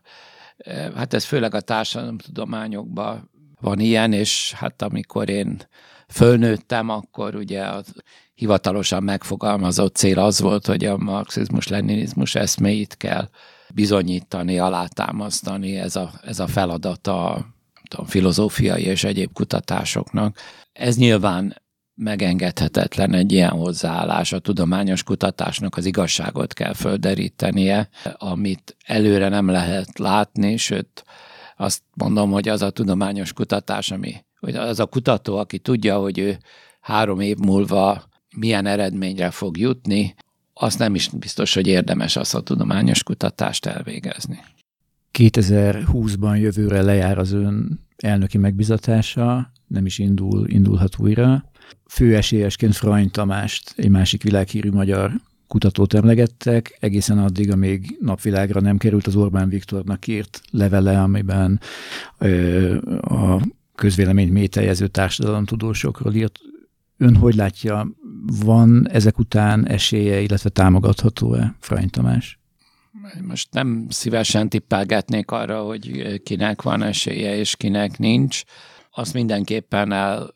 [0.94, 5.60] Hát ez főleg a társadalomtudományokban van ilyen, és hát amikor én
[6.08, 7.82] fölnőttem, akkor ugye a
[8.34, 13.28] hivatalosan megfogalmazott cél az volt, hogy a marxizmus-leninizmus eszméit kell
[13.74, 17.55] bizonyítani, alátámasztani, ez a, ez a feladata a
[17.88, 20.38] tudom, filozófiai és egyéb kutatásoknak.
[20.72, 21.62] Ez nyilván
[21.94, 24.32] megengedhetetlen egy ilyen hozzáállás.
[24.32, 31.04] A tudományos kutatásnak az igazságot kell földerítenie, amit előre nem lehet látni, sőt
[31.56, 36.18] azt mondom, hogy az a tudományos kutatás, ami, hogy az a kutató, aki tudja, hogy
[36.18, 36.38] ő
[36.80, 38.04] három év múlva
[38.36, 40.14] milyen eredményre fog jutni,
[40.54, 44.44] azt nem is biztos, hogy érdemes azt a tudományos kutatást elvégezni.
[45.16, 51.50] 2020-ban jövőre lejár az ön elnöki megbizatása, nem is indul, indulhat újra.
[51.88, 55.12] Főesélyesként Frany Tamást, egy másik világhírű magyar
[55.46, 61.60] kutatót emlegettek, egészen addig, amíg napvilágra nem került az Orbán Viktornak írt levele, amiben
[62.18, 63.40] ö, a
[63.74, 66.38] közvéleményt mételjező társadalomtudósokról írt.
[66.96, 67.90] Ön hogy látja,
[68.44, 72.38] van ezek után esélye, illetve támogatható-e Frany Tamás?
[73.22, 78.42] Most nem szívesen tippelgetnék arra, hogy kinek van esélye és kinek nincs.
[78.90, 80.34] Azt mindenképpen el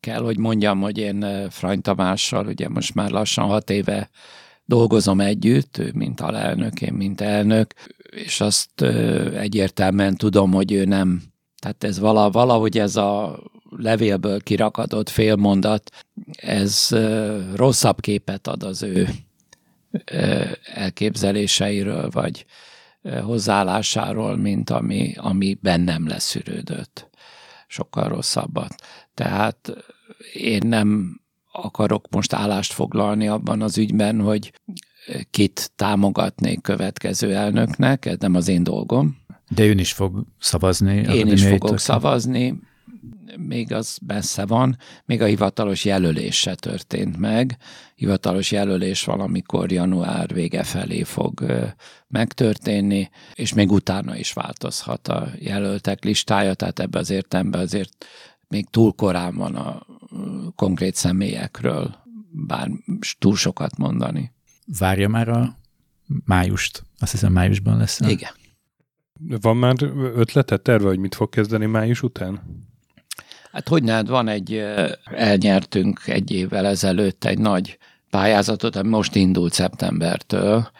[0.00, 4.10] kell, hogy mondjam, hogy én Frany Tamással ugye most már lassan hat éve
[4.64, 7.74] dolgozom együtt, ő mint alelnök, én mint elnök,
[8.10, 8.82] és azt
[9.34, 11.22] egyértelműen tudom, hogy ő nem,
[11.58, 13.40] tehát ez valahogy ez a
[13.76, 15.90] levélből kirakadott félmondat,
[16.32, 16.88] ez
[17.54, 19.08] rosszabb képet ad az ő
[20.74, 22.44] elképzeléseiről, vagy
[23.22, 27.10] hozzáállásáról, mint ami, ami bennem leszűrődött.
[27.66, 28.74] Sokkal rosszabbat.
[29.14, 29.72] Tehát
[30.34, 31.20] én nem
[31.52, 34.52] akarok most állást foglalni abban az ügyben, hogy
[35.30, 39.16] kit támogatnék következő elnöknek, ez nem az én dolgom.
[39.48, 40.94] De ön is fog szavazni?
[40.94, 42.54] Én is fogok szavazni,
[43.36, 47.56] még az messze van, még a hivatalos jelölés se történt meg.
[47.94, 51.44] Hivatalos jelölés valamikor január vége felé fog
[52.08, 58.06] megtörténni, és még utána is változhat a jelöltek listája, tehát ebbe az értemben azért
[58.48, 59.86] még túl korán van a
[60.54, 62.00] konkrét személyekről
[62.32, 62.70] bár
[63.18, 64.32] túl sokat mondani.
[64.78, 65.58] Várja már a
[66.24, 68.00] májust, azt hiszem májusban lesz.
[68.00, 68.30] Igen.
[69.40, 69.74] Van már
[70.14, 72.42] ötlete, terve, hogy mit fog kezdeni május után?
[73.52, 74.64] Hát hogy ne, van egy,
[75.04, 77.78] elnyertünk egy évvel ezelőtt egy nagy
[78.10, 80.70] pályázatot, ami most indult szeptembertől,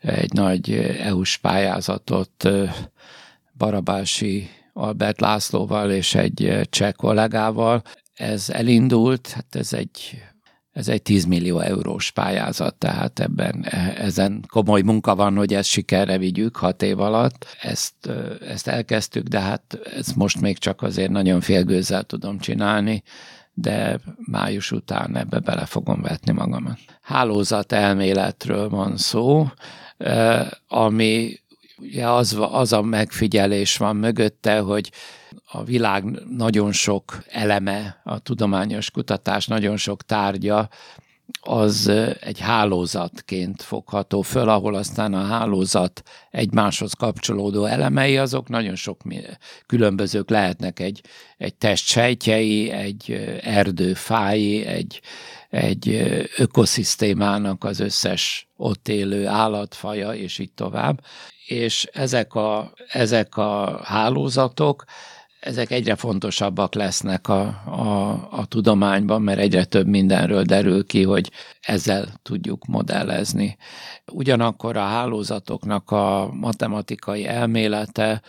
[0.00, 2.48] egy nagy EU-s pályázatot
[3.58, 7.82] Barabási Albert Lászlóval és egy cseh kollégával.
[8.14, 10.22] Ez elindult, hát ez egy
[10.72, 13.64] ez egy 10 millió eurós pályázat, tehát ebben
[13.96, 17.46] ezen komoly munka van, hogy ezt sikerre vigyük hat év alatt.
[17.60, 18.10] Ezt,
[18.48, 23.02] ezt elkezdtük, de hát ez most még csak azért nagyon félgőzzel tudom csinálni,
[23.54, 26.78] de május után ebbe bele fogom vetni magamat.
[27.02, 29.46] Hálózat elméletről van szó,
[30.68, 31.40] ami
[31.78, 34.90] ugye az, az a megfigyelés van mögötte, hogy
[35.52, 36.04] a világ
[36.36, 40.68] nagyon sok eleme, a tudományos kutatás nagyon sok tárgya,
[41.40, 41.88] az
[42.20, 49.00] egy hálózatként fogható föl, ahol aztán a hálózat egymáshoz kapcsolódó elemei, azok nagyon sok
[49.66, 51.00] különbözők lehetnek egy,
[51.38, 53.10] egy test sejtjei, egy
[53.42, 55.00] erdő fái, egy,
[55.50, 55.88] egy
[56.36, 61.00] ökoszisztémának az összes ott élő állatfaja, és így tovább.
[61.46, 64.84] És ezek a, ezek a hálózatok,
[65.42, 71.30] ezek egyre fontosabbak lesznek a, a, a tudományban, mert egyre több mindenről derül ki, hogy
[71.60, 73.56] ezzel tudjuk modellezni.
[74.12, 78.22] Ugyanakkor a hálózatoknak a matematikai elmélete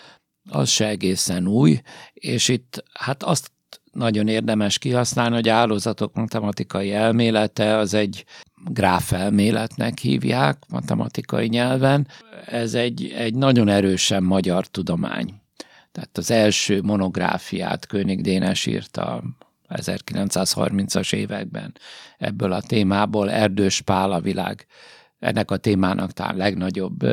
[0.49, 1.82] az se egészen új,
[2.14, 3.51] és itt hát azt
[3.91, 8.26] nagyon érdemes kihasználni, hogy a hálózatok matematikai elmélete az egy
[8.66, 12.07] gráfelméletnek hívják matematikai nyelven.
[12.45, 15.41] Ez egy, egy nagyon erősen magyar tudomány.
[15.94, 19.24] Tehát az első monográfiát König Dénes írta
[19.70, 21.74] 1930-as években
[22.18, 23.32] ebből a témából.
[23.32, 24.66] Erdős Pál a világ
[25.20, 27.06] ennek a témának talán legnagyobb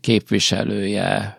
[0.00, 1.38] képviselője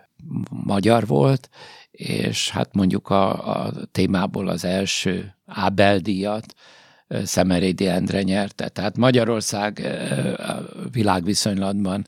[0.50, 1.50] magyar volt,
[1.92, 6.54] és hát mondjuk a, a témából az első Ábel díjat
[7.24, 8.70] Szemerédi Endre nyerte.
[8.70, 9.88] Tehát Magyarország
[10.92, 12.08] világviszonylatban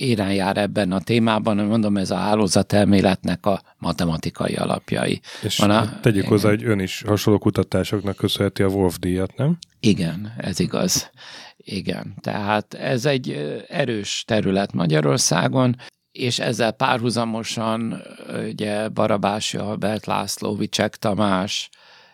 [0.00, 5.20] éren jár ebben a témában, mondom, ez a hálózatelméletnek a matematikai alapjai.
[5.42, 9.58] És Van a, tegyük hozzá, hogy ön is hasonló kutatásoknak köszönheti a Wolf díjat, nem?
[9.80, 11.10] Igen, ez igaz.
[11.56, 15.76] Igen, tehát ez egy erős terület Magyarországon,
[16.12, 18.02] és ezzel párhuzamosan
[18.48, 21.70] ugye Barabási Albert László, Vicsek Tamás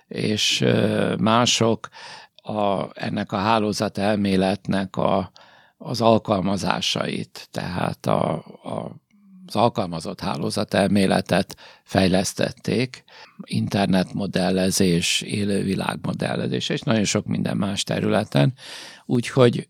[0.08, 0.64] és
[1.18, 1.88] mások
[2.34, 5.30] a, ennek a hálózat elméletnek a,
[5.76, 8.96] az alkalmazásait, tehát a, a,
[9.46, 13.04] az alkalmazott hálózat elméletet fejlesztették,
[13.44, 18.54] internetmodellezés, élővilágmodellezés, és nagyon sok minden más területen,
[19.06, 19.68] úgyhogy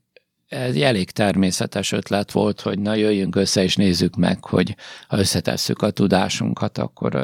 [0.49, 4.77] ez elég természetes ötlet volt, hogy na jöjjünk össze és nézzük meg, hogy
[5.09, 7.15] ha összetesszük a tudásunkat, akkor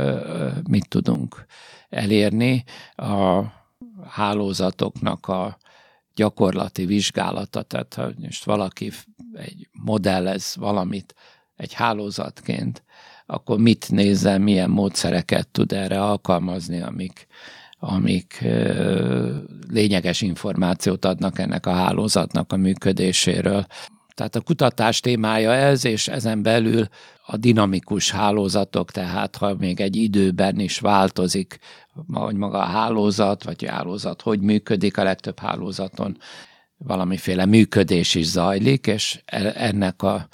[0.69, 1.47] mit tudunk
[1.89, 2.65] elérni.
[2.97, 3.43] A
[4.09, 5.59] hálózatoknak a
[6.15, 8.91] gyakorlati vizsgálata, tehát ha most valaki
[9.33, 11.15] egy modellez valamit
[11.57, 12.83] egy hálózatként,
[13.27, 17.27] akkor mit nézzen, milyen módszereket tud erre alkalmazni, amik,
[17.79, 18.45] amik
[19.69, 23.67] lényeges információt adnak ennek a hálózatnak a működéséről.
[24.15, 26.87] Tehát a kutatás témája ez, és ezen belül
[27.27, 31.59] a dinamikus hálózatok, tehát ha még egy időben is változik,
[32.13, 36.17] hogy maga a hálózat, vagy a hálózat hogy működik, a legtöbb hálózaton
[36.77, 40.29] valamiféle működés is zajlik, és e, ennek a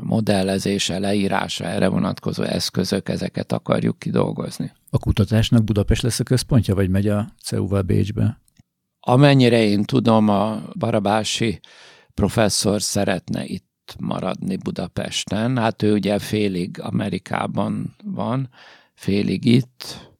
[0.00, 4.72] modellezése, leírása, erre vonatkozó eszközök, ezeket akarjuk kidolgozni.
[4.90, 8.40] A kutatásnak Budapest lesz a központja, vagy megy a CEU-val Bécsbe?
[9.00, 11.60] Amennyire én tudom, a Barabási
[12.14, 15.58] professzor szeretne itt maradni Budapesten.
[15.58, 18.48] Hát ő ugye félig Amerikában van,
[18.94, 20.10] félig itt.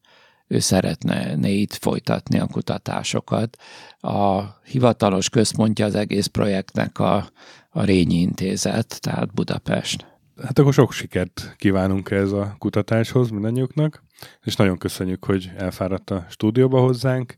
[0.49, 3.57] Ő szeretne itt folytatni a kutatásokat.
[3.99, 7.29] A hivatalos központja az egész projektnek a,
[7.71, 10.07] a Rényi Intézet, tehát Budapest.
[10.43, 14.03] Hát akkor sok sikert kívánunk ez a kutatáshoz mindannyiuknak,
[14.43, 17.37] és nagyon köszönjük, hogy elfáradt a stúdióba hozzánk.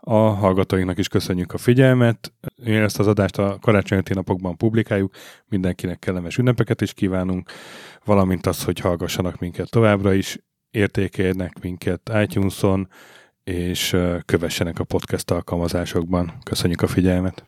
[0.00, 2.32] A hallgatóinknak is köszönjük a figyelmet.
[2.64, 5.14] Én ezt az adást a karácsonyi napokban publikáljuk.
[5.46, 7.50] Mindenkinek kellemes ünnepeket is kívánunk,
[8.04, 10.38] valamint az, hogy hallgassanak minket továbbra is,
[10.70, 12.88] értékeljenek minket iTunes-on,
[13.44, 16.32] és kövessenek a podcast alkalmazásokban.
[16.42, 17.46] Köszönjük a figyelmet!